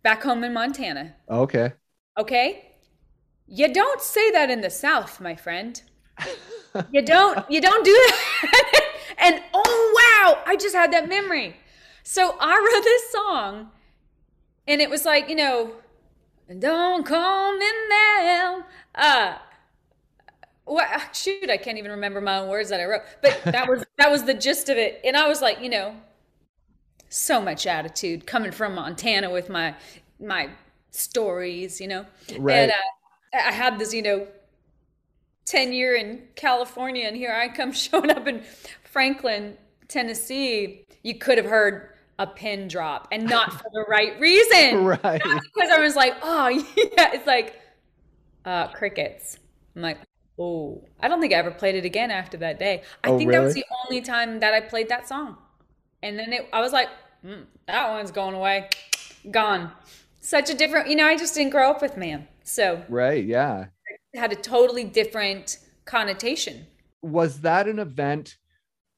[0.03, 1.15] back home in Montana.
[1.29, 1.73] Okay.
[2.17, 2.71] Okay?
[3.47, 5.81] You don't say that in the South, my friend.
[6.91, 8.81] you don't you don't do that.
[9.17, 11.57] and oh wow, I just had that memory.
[12.03, 13.71] So I wrote this song
[14.67, 15.73] and it was like, you know,
[16.59, 18.63] don't call me ma'am.
[18.95, 19.37] Uh
[20.65, 23.01] what shoot, I can't even remember my own words that I wrote.
[23.21, 25.01] But that was that was the gist of it.
[25.03, 25.95] And I was like, you know,
[27.11, 29.75] so much attitude coming from Montana with my
[30.19, 30.49] my
[30.91, 32.05] stories, you know.
[32.37, 32.55] Right.
[32.55, 32.75] And uh,
[33.33, 34.27] I had this, you know,
[35.45, 38.43] tenure in California, and here I come showing up in
[38.83, 40.85] Franklin, Tennessee.
[41.03, 44.83] You could have heard a pin drop, and not for the right reason.
[45.03, 45.21] Right.
[45.25, 46.47] Not because I was like, oh
[46.77, 47.59] yeah, it's like
[48.45, 49.37] uh, crickets.
[49.75, 49.99] I'm like,
[50.39, 52.83] oh, I don't think I ever played it again after that day.
[53.03, 55.37] I Oh, think that was the only time that I played that song.
[56.03, 56.89] And then it, I was like,
[57.25, 58.69] mm, that one's going away,
[59.29, 59.71] gone.
[60.19, 62.27] Such a different, you know, I just didn't grow up with man.
[62.43, 63.23] So Right.
[63.25, 63.65] Yeah.
[64.13, 66.67] it had a totally different connotation.
[67.01, 68.37] Was that an event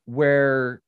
[0.05, 0.81] where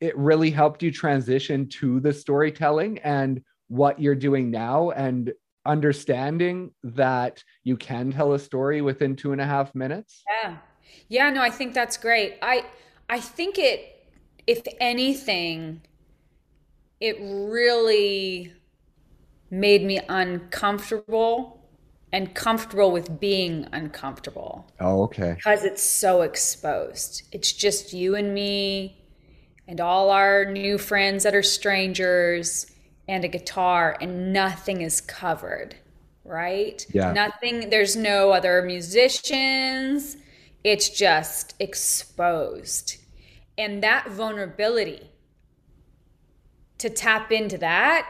[0.00, 5.32] it really helped you transition to the storytelling and what you're doing now and
[5.66, 10.22] understanding that you can tell a story within two and a half minutes?
[10.42, 10.56] Yeah.
[11.08, 12.38] Yeah, no, I think that's great.
[12.42, 12.64] I
[13.08, 14.08] I think it
[14.46, 15.82] if anything
[17.00, 18.52] it really
[19.50, 21.56] made me uncomfortable
[22.12, 25.34] and comfortable with being uncomfortable Oh, okay.
[25.36, 27.22] because it's so exposed.
[27.32, 29.02] It's just you and me
[29.66, 32.66] and all our new friends that are strangers
[33.08, 35.76] and a guitar and nothing is covered,
[36.24, 36.84] right?
[36.92, 37.12] Yeah.
[37.12, 40.16] Nothing there's no other musicians.
[40.62, 42.96] It's just exposed.
[43.56, 45.09] And that vulnerability
[46.80, 48.08] to tap into that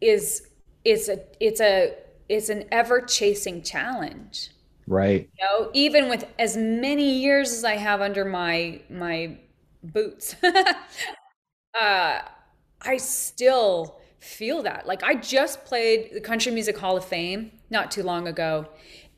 [0.00, 0.46] is
[0.84, 1.94] is a it's a
[2.28, 4.50] it's an ever chasing challenge.
[4.88, 5.28] Right.
[5.38, 9.38] you know even with as many years as i have under my my
[9.84, 10.34] boots
[11.80, 12.18] uh
[12.82, 14.86] i still feel that.
[14.86, 18.68] Like i just played the country music hall of fame not too long ago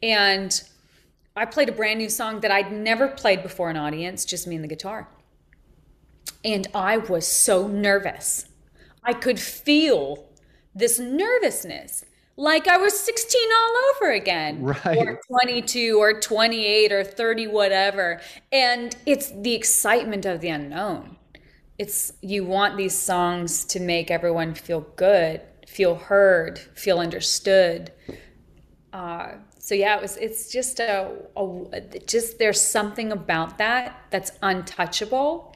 [0.03, 0.63] and
[1.35, 4.55] i played a brand new song that i'd never played before an audience just me
[4.57, 5.09] and the guitar.
[6.45, 8.47] And i was so nervous
[9.05, 10.29] i could feel
[10.75, 12.05] this nervousness
[12.37, 14.99] like i was 16 all over again Right.
[14.99, 18.21] or 22 or 28 or 30 whatever.
[18.51, 21.17] And it's the excitement of the unknown.
[21.79, 27.93] It's you want these songs to make everyone feel good feel heard feel understood.
[28.93, 34.33] Uh, so yeah it was it's just a, a just there's something about that that's
[34.43, 35.54] untouchable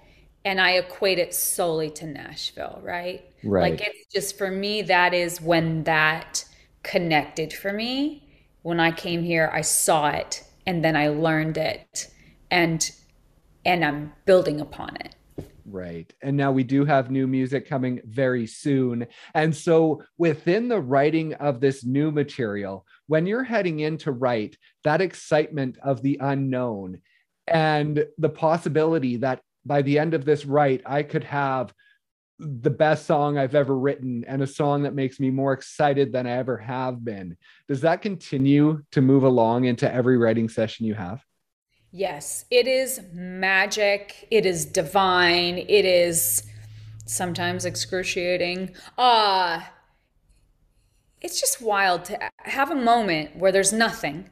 [0.49, 3.71] and i equate it solely to nashville right Right.
[3.71, 6.45] like it's just for me that is when that
[6.83, 8.27] connected for me
[8.63, 12.11] when i came here i saw it and then i learned it
[12.51, 12.91] and
[13.67, 15.15] and i'm building upon it
[15.71, 16.11] Right.
[16.23, 19.07] And now we do have new music coming very soon.
[19.35, 24.57] And so within the writing of this new material, when you're heading in to write,
[24.85, 27.03] that excitement of the unknown
[27.47, 31.73] and the possibility that by the end of this write, I could have
[32.41, 36.27] the best song I've ever written and a song that makes me more excited than
[36.27, 37.37] I ever have been.
[37.67, 41.23] Does that continue to move along into every writing session you have?
[41.91, 44.29] Yes, it is magic.
[44.31, 45.59] It is divine.
[45.59, 46.45] It is
[47.07, 48.75] sometimes excruciating.
[48.97, 49.63] Uh
[51.21, 54.31] it's just wild to have a moment where there's nothing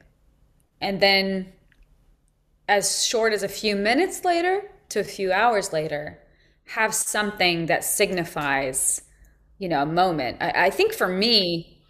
[0.80, 1.52] and then
[2.68, 6.18] as short as a few minutes later to a few hours later
[6.70, 9.02] have something that signifies
[9.58, 10.36] you know a moment.
[10.40, 11.80] I, I think for me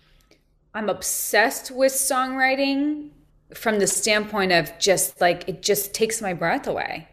[0.74, 3.10] i'm obsessed with songwriting
[3.54, 7.08] from the standpoint of just like it just takes my breath away.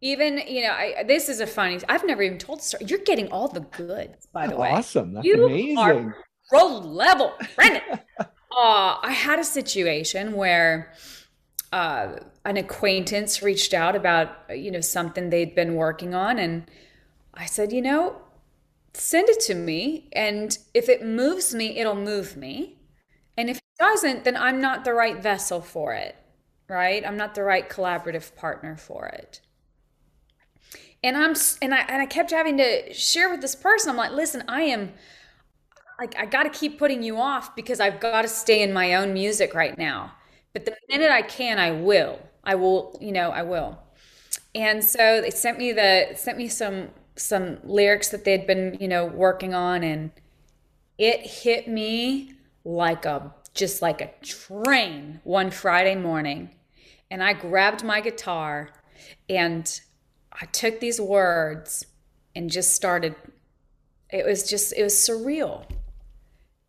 [0.00, 2.84] Even you know I, this is a funny i've never even told the story.
[2.86, 4.70] You're getting all the goods by the way.
[4.70, 5.14] Awesome.
[5.14, 5.78] That's You amazing.
[5.78, 6.16] are
[6.50, 7.82] pro level brendan
[8.20, 10.92] uh, i had a situation where
[11.72, 16.70] uh, an acquaintance reached out about you know something they'd been working on and
[17.34, 18.16] i said you know
[18.92, 22.78] send it to me and if it moves me it'll move me
[23.36, 26.16] and if it doesn't then i'm not the right vessel for it
[26.68, 29.40] right i'm not the right collaborative partner for it
[31.04, 33.90] and I'm and I and I kept having to share with this person.
[33.90, 34.94] I'm like, listen, I am
[36.00, 38.94] like I got to keep putting you off because I've got to stay in my
[38.94, 40.12] own music right now.
[40.54, 42.18] But the minute I can, I will.
[42.44, 43.78] I will, you know, I will.
[44.54, 48.88] And so they sent me the sent me some some lyrics that they'd been, you
[48.88, 50.10] know, working on and
[50.96, 52.34] it hit me
[52.64, 56.50] like a just like a train one Friday morning.
[57.10, 58.70] And I grabbed my guitar
[59.28, 59.80] and
[60.32, 61.86] I took these words
[62.34, 63.14] and just started
[64.10, 65.68] it was just it was surreal.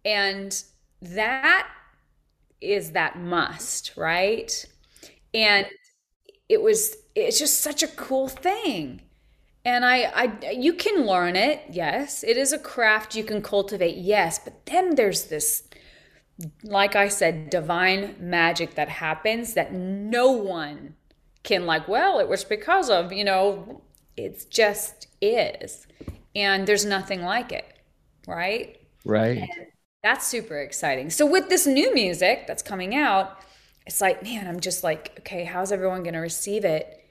[0.04, 0.64] And
[1.02, 1.68] that
[2.62, 4.66] is that must, right?
[5.34, 5.68] And
[6.50, 9.02] it was it's just such a cool thing.
[9.64, 11.62] And I I you can learn it.
[11.72, 13.98] Yes, it is a craft you can cultivate.
[13.98, 15.64] Yes, but then there's this
[16.64, 20.96] like I said divine magic that happens that no one
[21.44, 23.82] can like, well, it was because of, you know,
[24.18, 25.88] it just is.
[26.36, 27.66] And there's nothing like it,
[28.28, 28.78] right?
[29.06, 29.38] Right.
[29.38, 29.68] And
[30.06, 31.10] that's super exciting.
[31.10, 33.40] So with this new music that's coming out,
[33.88, 37.04] it's like, man, I'm just like, okay, how's everyone going to receive it?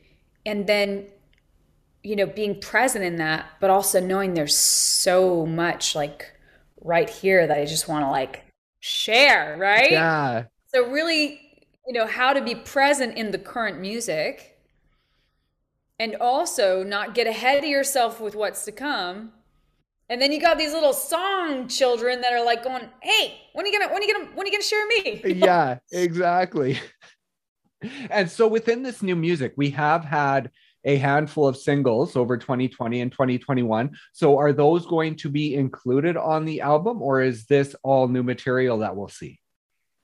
[0.47, 1.07] And then,
[2.05, 6.35] you know, being present in that, but also knowing there's so much like
[6.83, 8.45] right here that I just want to like
[8.79, 9.91] share, right?
[9.91, 10.45] Yeah.
[10.73, 11.41] So really,
[11.89, 14.57] you know, how to be present in the current music
[15.99, 19.33] and also not get ahead of yourself with what's to come
[20.09, 23.69] and then you got these little song children that are like going, "Hey, when are
[23.69, 26.79] you gonna when are you gonna when are you gonna share me?" yeah, exactly.
[28.11, 30.51] And so within this new music, we have had
[30.85, 33.91] a handful of singles over 2020 and 2021.
[34.13, 38.23] So are those going to be included on the album or is this all new
[38.23, 39.41] material that we'll see?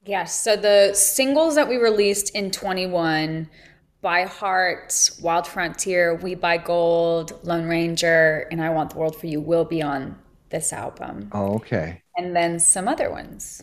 [0.05, 0.43] Yes.
[0.43, 3.49] So the singles that we released in 21
[4.03, 9.27] by Heart, Wild Frontier, We Buy Gold, Lone Ranger, and I Want the World for
[9.27, 10.17] You will be on
[10.49, 11.29] this album.
[11.33, 12.03] Oh, okay.
[12.17, 13.63] And then some other ones.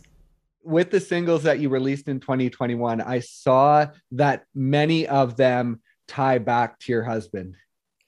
[0.63, 6.37] With the singles that you released in 2021, I saw that many of them tie
[6.37, 7.55] back to your husband.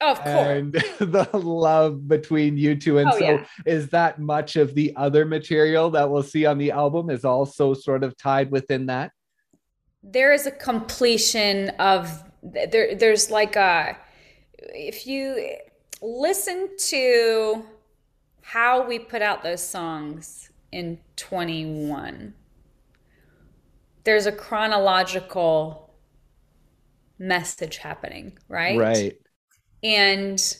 [0.00, 0.28] Oh, of course.
[0.28, 2.98] And the love between you two.
[2.98, 3.44] And oh, so, yeah.
[3.66, 7.74] is that much of the other material that we'll see on the album is also
[7.74, 9.12] sort of tied within that?
[10.02, 13.96] There is a completion of there there's like a
[14.58, 15.56] if you
[16.00, 17.64] listen to
[18.42, 22.34] how we put out those songs in 21
[24.04, 25.94] there's a chronological
[27.18, 28.78] message happening right?
[28.78, 29.18] Right.
[29.82, 30.56] And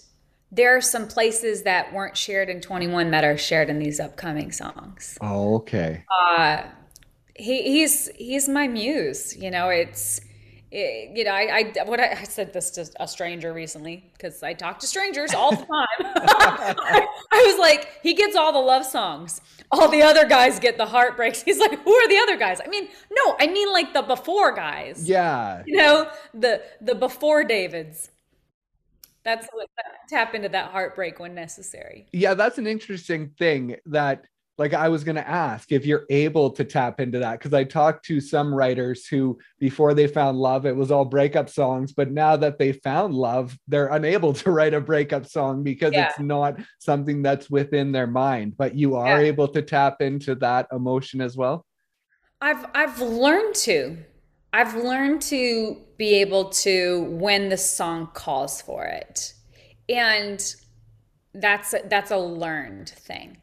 [0.53, 4.53] there are some places that weren't shared in 21 that are shared in these upcoming
[4.53, 5.17] songs.
[5.21, 6.05] Oh okay.
[6.29, 6.65] Uh
[7.41, 9.37] he, he's he's my muse.
[9.37, 10.21] You know, it's
[10.71, 14.43] it, you know, I, I what I, I, said this to a stranger recently because
[14.43, 15.67] I talk to strangers all the time.
[16.01, 19.41] I, I was like, he gets all the love songs.
[19.73, 21.43] All the other guys get the heartbreaks.
[21.43, 22.61] He's like, who are the other guys?
[22.65, 25.09] I mean, no, I mean like the before guys.
[25.09, 25.63] Yeah.
[25.67, 28.11] You know, the the before Davids.
[29.25, 29.69] That's what
[30.09, 32.07] tap into that heartbreak when necessary.
[32.13, 34.25] Yeah, that's an interesting thing that
[34.61, 37.65] like I was going to ask if you're able to tap into that because I
[37.65, 42.13] talked to some writers who before they found love it was all breakup songs but
[42.13, 46.11] now that they found love they're unable to write a breakup song because yeah.
[46.11, 49.29] it's not something that's within their mind but you are yeah.
[49.29, 51.65] able to tap into that emotion as well
[52.43, 53.97] I've I've learned to
[54.53, 59.33] I've learned to be able to when the song calls for it
[59.89, 60.55] and
[61.33, 63.39] that's that's a learned thing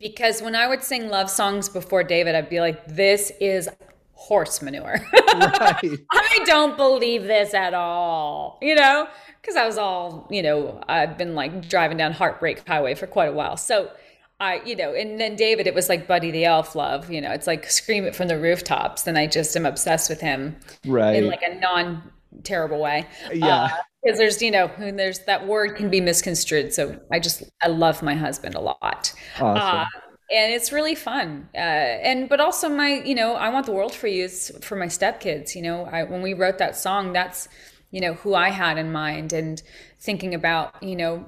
[0.00, 3.68] because when I would sing love songs before David, I'd be like, this is
[4.12, 5.00] horse manure.
[5.12, 5.80] Right.
[6.12, 9.06] I don't believe this at all, you know,
[9.40, 13.28] because I was all, you know, I've been like driving down Heartbreak Highway for quite
[13.28, 13.56] a while.
[13.56, 13.90] So
[14.40, 17.30] I, you know, and then David, it was like Buddy the Elf love, you know,
[17.30, 19.06] it's like scream it from the rooftops.
[19.06, 20.56] And I just am obsessed with him.
[20.84, 21.16] Right.
[21.16, 22.10] In like a non
[22.42, 23.06] terrible way.
[23.32, 23.64] Yeah.
[23.64, 23.68] Uh,
[24.06, 26.72] because there's you know there's that word can be misconstrued.
[26.72, 29.12] So i just i love my husband a lot.
[29.40, 29.56] Awesome.
[29.56, 29.86] Uh,
[30.30, 31.48] and it's really fun.
[31.54, 34.76] Uh, and but also my you know i want the world for you is for
[34.76, 35.54] my stepkids.
[35.54, 37.48] You know I, when we wrote that song that's
[37.90, 39.32] you know who i had in mind.
[39.32, 39.62] And
[39.98, 41.26] thinking about you know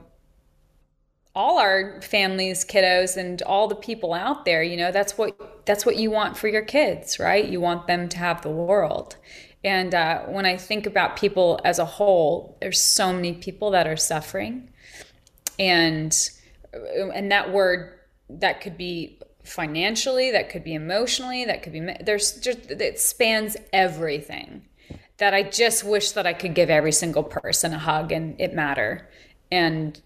[1.34, 5.86] all our families kiddos and all the people out there you know that's what that's
[5.86, 7.48] what you want for your kids right?
[7.48, 9.16] You want them to have the world
[9.64, 13.86] and uh, when I think about people as a whole, there's so many people that
[13.86, 14.70] are suffering,
[15.58, 16.16] and
[16.72, 17.98] and that word
[18.30, 23.56] that could be financially, that could be emotionally, that could be there's just it spans
[23.72, 24.62] everything.
[25.16, 28.54] That I just wish that I could give every single person a hug and it
[28.54, 29.08] matter
[29.50, 30.00] and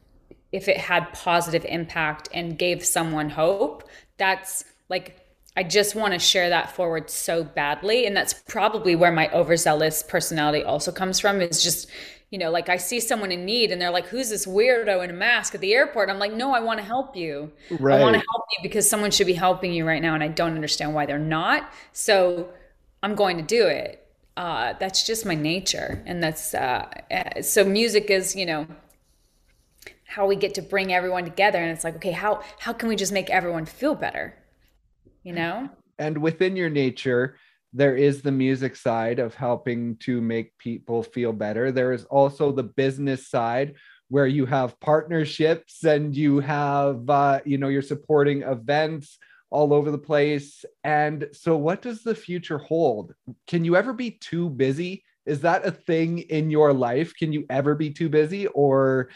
[0.53, 3.88] if it had positive impact and gave someone hope,
[4.18, 5.22] that's like
[5.57, 8.07] I just want to share that forward so badly.
[8.07, 11.90] And that's probably where my overzealous personality also comes from is just,
[12.30, 15.11] you know, like I see someone in need and they're like, who's this weirdo in
[15.11, 16.09] a mask at the airport?
[16.09, 17.53] I'm like, no, I want to help you.
[17.70, 18.00] Right.
[18.00, 20.14] I want to help you because someone should be helping you right now.
[20.14, 21.70] And I don't understand why they're not.
[21.92, 22.48] So
[23.03, 23.98] I'm going to do it.
[24.38, 26.03] Uh, that's just my nature.
[26.07, 28.66] And that's, uh, eh, so music is, you know,
[30.07, 32.94] how we get to bring everyone together and it's like okay how how can we
[32.94, 34.34] just make everyone feel better
[35.23, 35.68] you know?
[35.99, 37.37] And within your nature
[37.73, 41.73] there is the music side of helping to make people feel better.
[41.73, 43.75] There is also the business side
[44.09, 49.18] where you have partnerships and you have uh, you know you're supporting events
[49.51, 50.64] all over the place.
[50.85, 53.14] And so what does the future hold?
[53.47, 55.05] Can you ever be too busy?
[55.25, 57.14] Is that a thing in your life?
[57.14, 58.47] Can you ever be too busy?
[58.49, 59.11] Or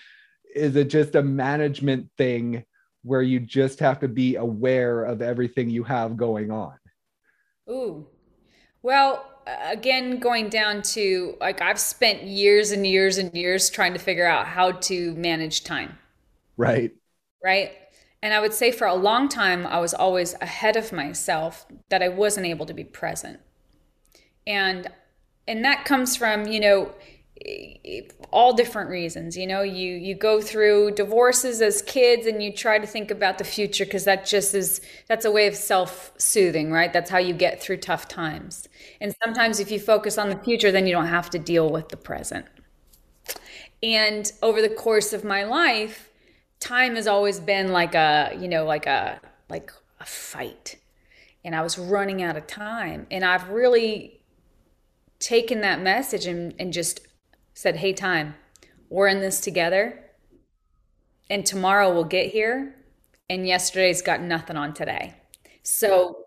[0.55, 2.65] is it just a management thing
[3.07, 6.75] where you just have to be aware of everything you have going on?
[7.71, 8.07] Ooh.
[8.83, 9.25] Well,
[9.65, 14.27] again, going down to like I've spent years and years and years trying to figure
[14.27, 15.99] out how to manage time.
[16.57, 16.93] Right.
[17.43, 17.73] Right.
[18.23, 22.03] And I would say for a long time, I was always ahead of myself that
[22.03, 23.41] I wasn't able to be present.
[24.47, 24.89] And
[25.47, 26.93] and that comes from, you know,
[28.30, 32.78] all different reasons you know you you go through divorces as kids and you try
[32.78, 36.93] to think about the future because that just is that's a way of self-soothing right?
[36.93, 38.68] That's how you get through tough times.
[39.01, 41.91] And sometimes if you focus on the future then you don't have to deal with
[41.91, 42.47] the present.
[43.82, 46.11] And over the course of my life
[46.59, 49.70] time has always been like a you know like a like
[50.01, 50.76] a fight.
[51.45, 53.07] And i was running out of time.
[53.11, 54.20] And i've really
[55.18, 57.06] taken that message and, and just
[57.57, 58.35] said, Hey, time,
[58.91, 60.05] we're in this together.
[61.31, 62.77] And tomorrow we'll get here.
[63.31, 65.15] And yesterday's got nothing on today.
[65.63, 66.19] So,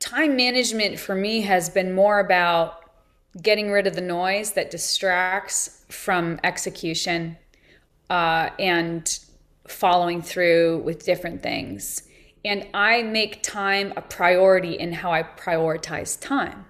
[0.00, 2.90] time management for me has been more about
[3.40, 7.36] getting rid of the noise that distracts from execution
[8.08, 9.20] uh, and
[9.68, 12.02] following through with different things.
[12.46, 16.64] And I make time a priority in how I prioritize time.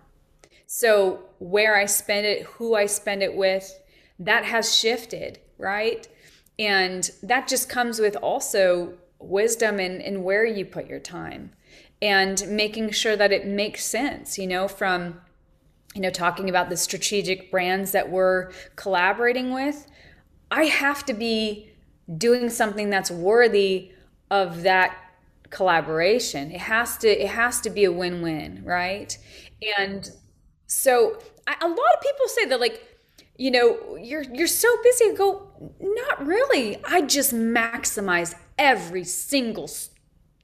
[0.66, 3.78] So, where I spend it, who I spend it with,
[4.24, 6.06] that has shifted, right?
[6.58, 11.52] And that just comes with also wisdom in, in where you put your time
[12.00, 15.20] and making sure that it makes sense, you know, from,
[15.94, 19.86] you know, talking about the strategic brands that we're collaborating with.
[20.50, 21.70] I have to be
[22.18, 23.92] doing something that's worthy
[24.30, 24.96] of that
[25.50, 26.50] collaboration.
[26.50, 29.16] It has to it has to be a win-win, right?
[29.78, 30.10] And
[30.66, 32.91] so I, a lot of people say that like
[33.36, 35.06] you know, you're you're so busy.
[35.06, 35.48] I go,
[35.80, 36.78] not really.
[36.84, 39.68] I just maximize every single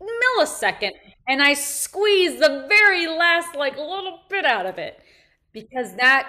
[0.01, 0.93] millisecond
[1.29, 5.01] and I squeeze the very last like little bit out of it
[5.53, 6.29] because that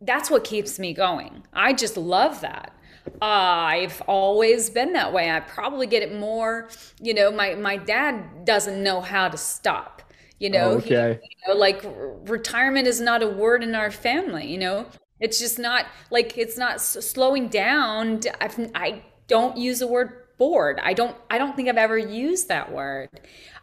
[0.00, 1.42] that's what keeps me going.
[1.52, 2.72] I just love that.
[3.20, 5.30] Uh, I've always been that way.
[5.30, 6.68] I probably get it more.
[7.00, 10.02] You know, my my dad doesn't know how to stop.
[10.38, 11.18] You know, okay.
[11.20, 11.84] He, you know, like
[12.28, 14.46] retirement is not a word in our family.
[14.46, 14.86] You know,
[15.20, 18.20] it's just not like it's not slowing down.
[18.40, 20.80] I've, I don't use the word bored.
[20.82, 21.16] I don't.
[21.30, 23.08] I don't think I've ever used that word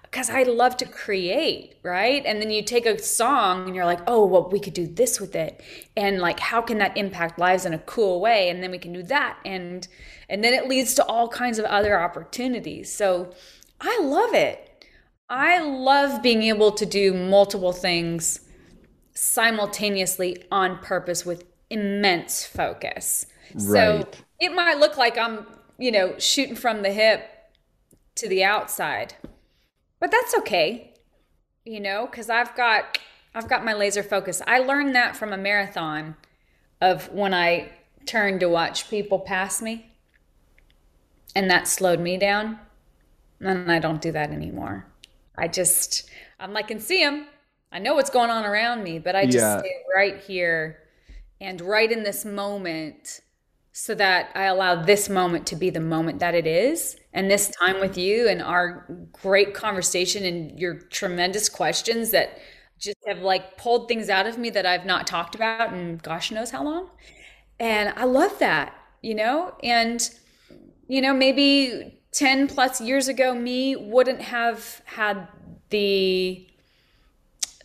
[0.03, 2.23] because I love to create, right?
[2.25, 5.19] And then you take a song and you're like, oh, well, we could do this
[5.19, 5.61] with it,
[5.97, 8.49] and like, how can that impact lives in a cool way?
[8.49, 9.87] And then we can do that, and
[10.29, 12.93] and then it leads to all kinds of other opportunities.
[12.93, 13.33] So
[13.79, 14.85] I love it.
[15.29, 18.41] I love being able to do multiple things
[19.15, 23.25] simultaneously on purpose with immense focus.
[23.53, 23.63] Right.
[23.63, 24.09] So
[24.39, 25.47] it might look like I'm,
[25.79, 27.27] you know, shooting from the hip
[28.15, 29.15] to the outside.
[29.99, 30.93] But that's okay.
[31.63, 32.99] You know, cuz I've got
[33.33, 34.41] I've got my laser focus.
[34.45, 36.15] I learned that from a marathon
[36.79, 37.71] of when I
[38.05, 39.91] turned to watch people pass me.
[41.35, 42.59] And that slowed me down.
[43.41, 44.85] And I don't do that anymore.
[45.37, 46.09] I just
[46.39, 47.27] I'm like can see them
[47.75, 49.59] I know what's going on around me, but I just yeah.
[49.59, 50.77] stay right here
[51.41, 53.19] and right in this moment
[53.73, 56.95] so that I allow this moment to be the moment that it is.
[57.11, 62.37] And this time with you and our great conversation and your tremendous questions that
[62.79, 66.31] just have like pulled things out of me that I've not talked about in gosh
[66.31, 66.89] knows how long.
[67.59, 69.53] And I love that, you know?
[69.61, 70.09] And,
[70.87, 75.27] you know, maybe 10 plus years ago, me wouldn't have had
[75.71, 76.47] the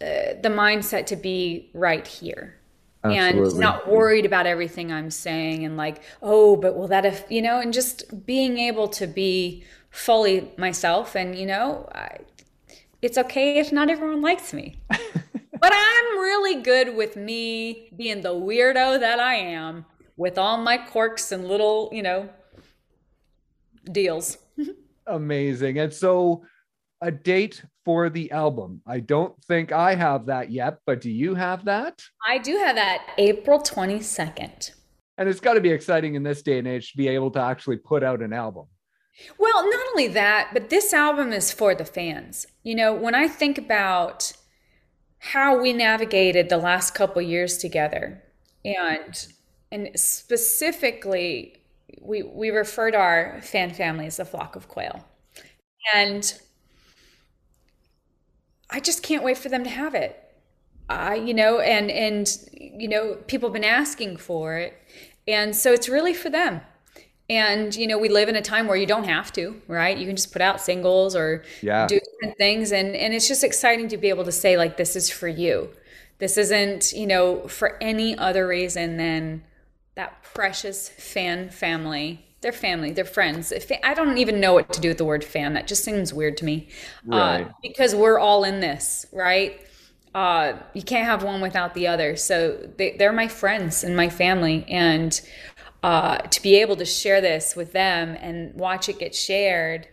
[0.01, 2.61] uh, the mindset to be right here
[3.05, 3.51] Absolutely.
[3.51, 7.43] and not worried about everything I'm saying and like, oh, but will that if you
[7.43, 12.19] know, and just being able to be fully myself and you know, I,
[13.03, 14.77] it's okay if not everyone likes me.
[14.89, 19.85] but I'm really good with me being the weirdo that I am
[20.17, 22.29] with all my quirks and little, you know,
[23.91, 24.39] deals.
[25.07, 25.79] Amazing.
[25.79, 26.43] And so
[27.01, 28.83] a date for the album.
[28.87, 32.03] I don't think I have that yet, but do you have that?
[32.27, 34.73] I do have that April 22nd.
[35.19, 37.41] And it's got to be exciting in this day and age to be able to
[37.41, 38.67] actually put out an album.
[39.39, 42.47] Well, not only that, but this album is for the fans.
[42.63, 44.33] You know, when I think about
[45.19, 48.23] how we navigated the last couple years together
[48.65, 49.27] and
[49.71, 51.63] and specifically
[52.01, 55.05] we we refer to our fan family as a flock of quail.
[55.95, 56.33] And
[58.71, 60.17] I just can't wait for them to have it.
[60.89, 64.77] I, you know, and and you know, people have been asking for it,
[65.29, 66.61] and so it's really for them.
[67.29, 69.97] And you know, we live in a time where you don't have to, right?
[69.97, 71.87] You can just put out singles or yeah.
[71.87, 74.97] do different things, and and it's just exciting to be able to say like, this
[74.97, 75.71] is for you.
[76.19, 79.43] This isn't, you know, for any other reason than
[79.95, 83.53] that precious fan family they're family, they're friends.
[83.85, 85.53] I don't even know what to do with the word fan.
[85.55, 86.69] That just seems weird to me.
[87.11, 87.47] Uh, right.
[87.47, 89.61] Uh, because we're all in this, right?
[90.15, 92.17] Uh, you can't have one without the other.
[92.17, 94.65] So they, are my friends and my family.
[94.69, 95.21] And
[95.83, 99.89] uh, to be able to share this with them and watch it get shared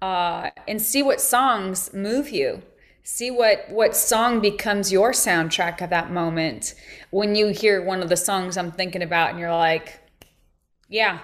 [0.00, 2.62] uh, and see what songs move you.
[3.04, 6.74] See what, what song becomes your soundtrack of that moment
[7.10, 9.98] when you hear one of the songs I'm thinking about and you're like,
[10.88, 11.18] yeah,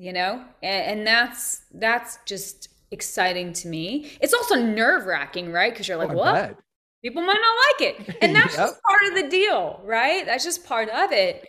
[0.00, 0.42] you know?
[0.62, 4.10] And, and that's that's just exciting to me.
[4.20, 5.72] It's also nerve-wracking right?
[5.72, 6.58] Because you're like oh, what?
[7.02, 8.16] people might not like it.
[8.22, 8.68] And that's yep.
[8.68, 10.24] just part of the deal right?
[10.24, 11.46] That's just part of it.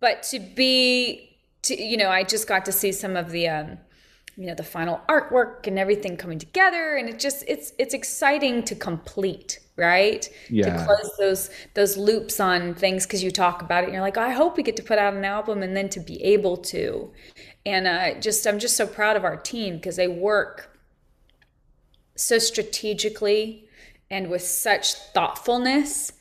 [0.00, 1.28] But to be
[1.64, 3.78] to you know i just got to see some of the um
[4.36, 6.96] you know the final artwork and everything coming together.
[6.96, 10.28] And it just it's it's exciting to complete right?
[10.50, 10.76] Yeah.
[10.76, 14.16] to close those those loops on things because you talk about it and you're like
[14.16, 16.56] oh, i hope we get to put out an album and then to be able
[16.56, 17.10] to
[17.64, 20.78] and uh, just i'm just so proud of our team because they work
[22.16, 23.68] so strategically
[24.10, 26.12] and with such thoughtfulness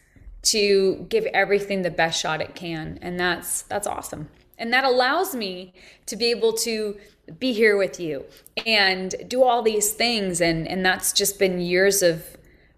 [0.44, 2.98] to give everything the best shot it can.
[3.02, 4.30] And that's that's awesome.
[4.58, 5.74] And that allows me
[6.06, 6.98] to be able to
[7.40, 8.26] be here with you
[8.66, 10.42] and do all these things.
[10.42, 12.26] And and that's just been years of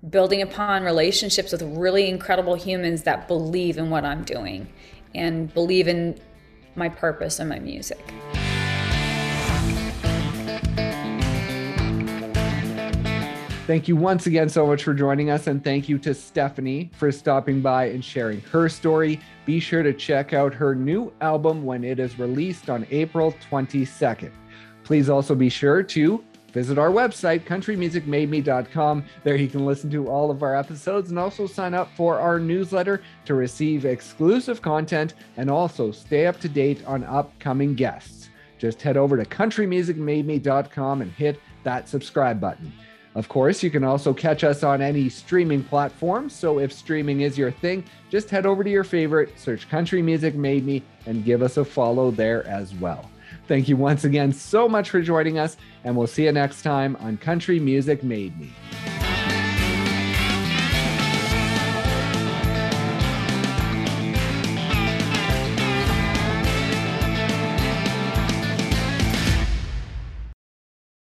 [0.09, 4.73] building upon relationships with really incredible humans that believe in what I'm doing
[5.15, 6.19] and believe in
[6.75, 8.13] my purpose and my music.
[13.65, 17.13] Thank you once again so much for joining us, and thank you to Stephanie for
[17.13, 19.21] stopping by and sharing her story.
[19.45, 24.31] Be sure to check out her new album when it is released on April 22nd.
[24.83, 29.05] Please also be sure to visit our website, countrymusicmademe.com.
[29.23, 32.39] There you can listen to all of our episodes and also sign up for our
[32.39, 38.29] newsletter to receive exclusive content and also stay up to date on upcoming guests.
[38.57, 42.73] Just head over to countrymusicmademe.com and hit that subscribe button.
[43.15, 46.29] Of course, you can also catch us on any streaming platform.
[46.29, 50.33] So if streaming is your thing, just head over to your favorite, search Country Music
[50.35, 53.09] Made Me, and give us a follow there as well.
[53.47, 56.95] Thank you once again so much for joining us, and we'll see you next time
[56.99, 58.51] on Country Music Made Me.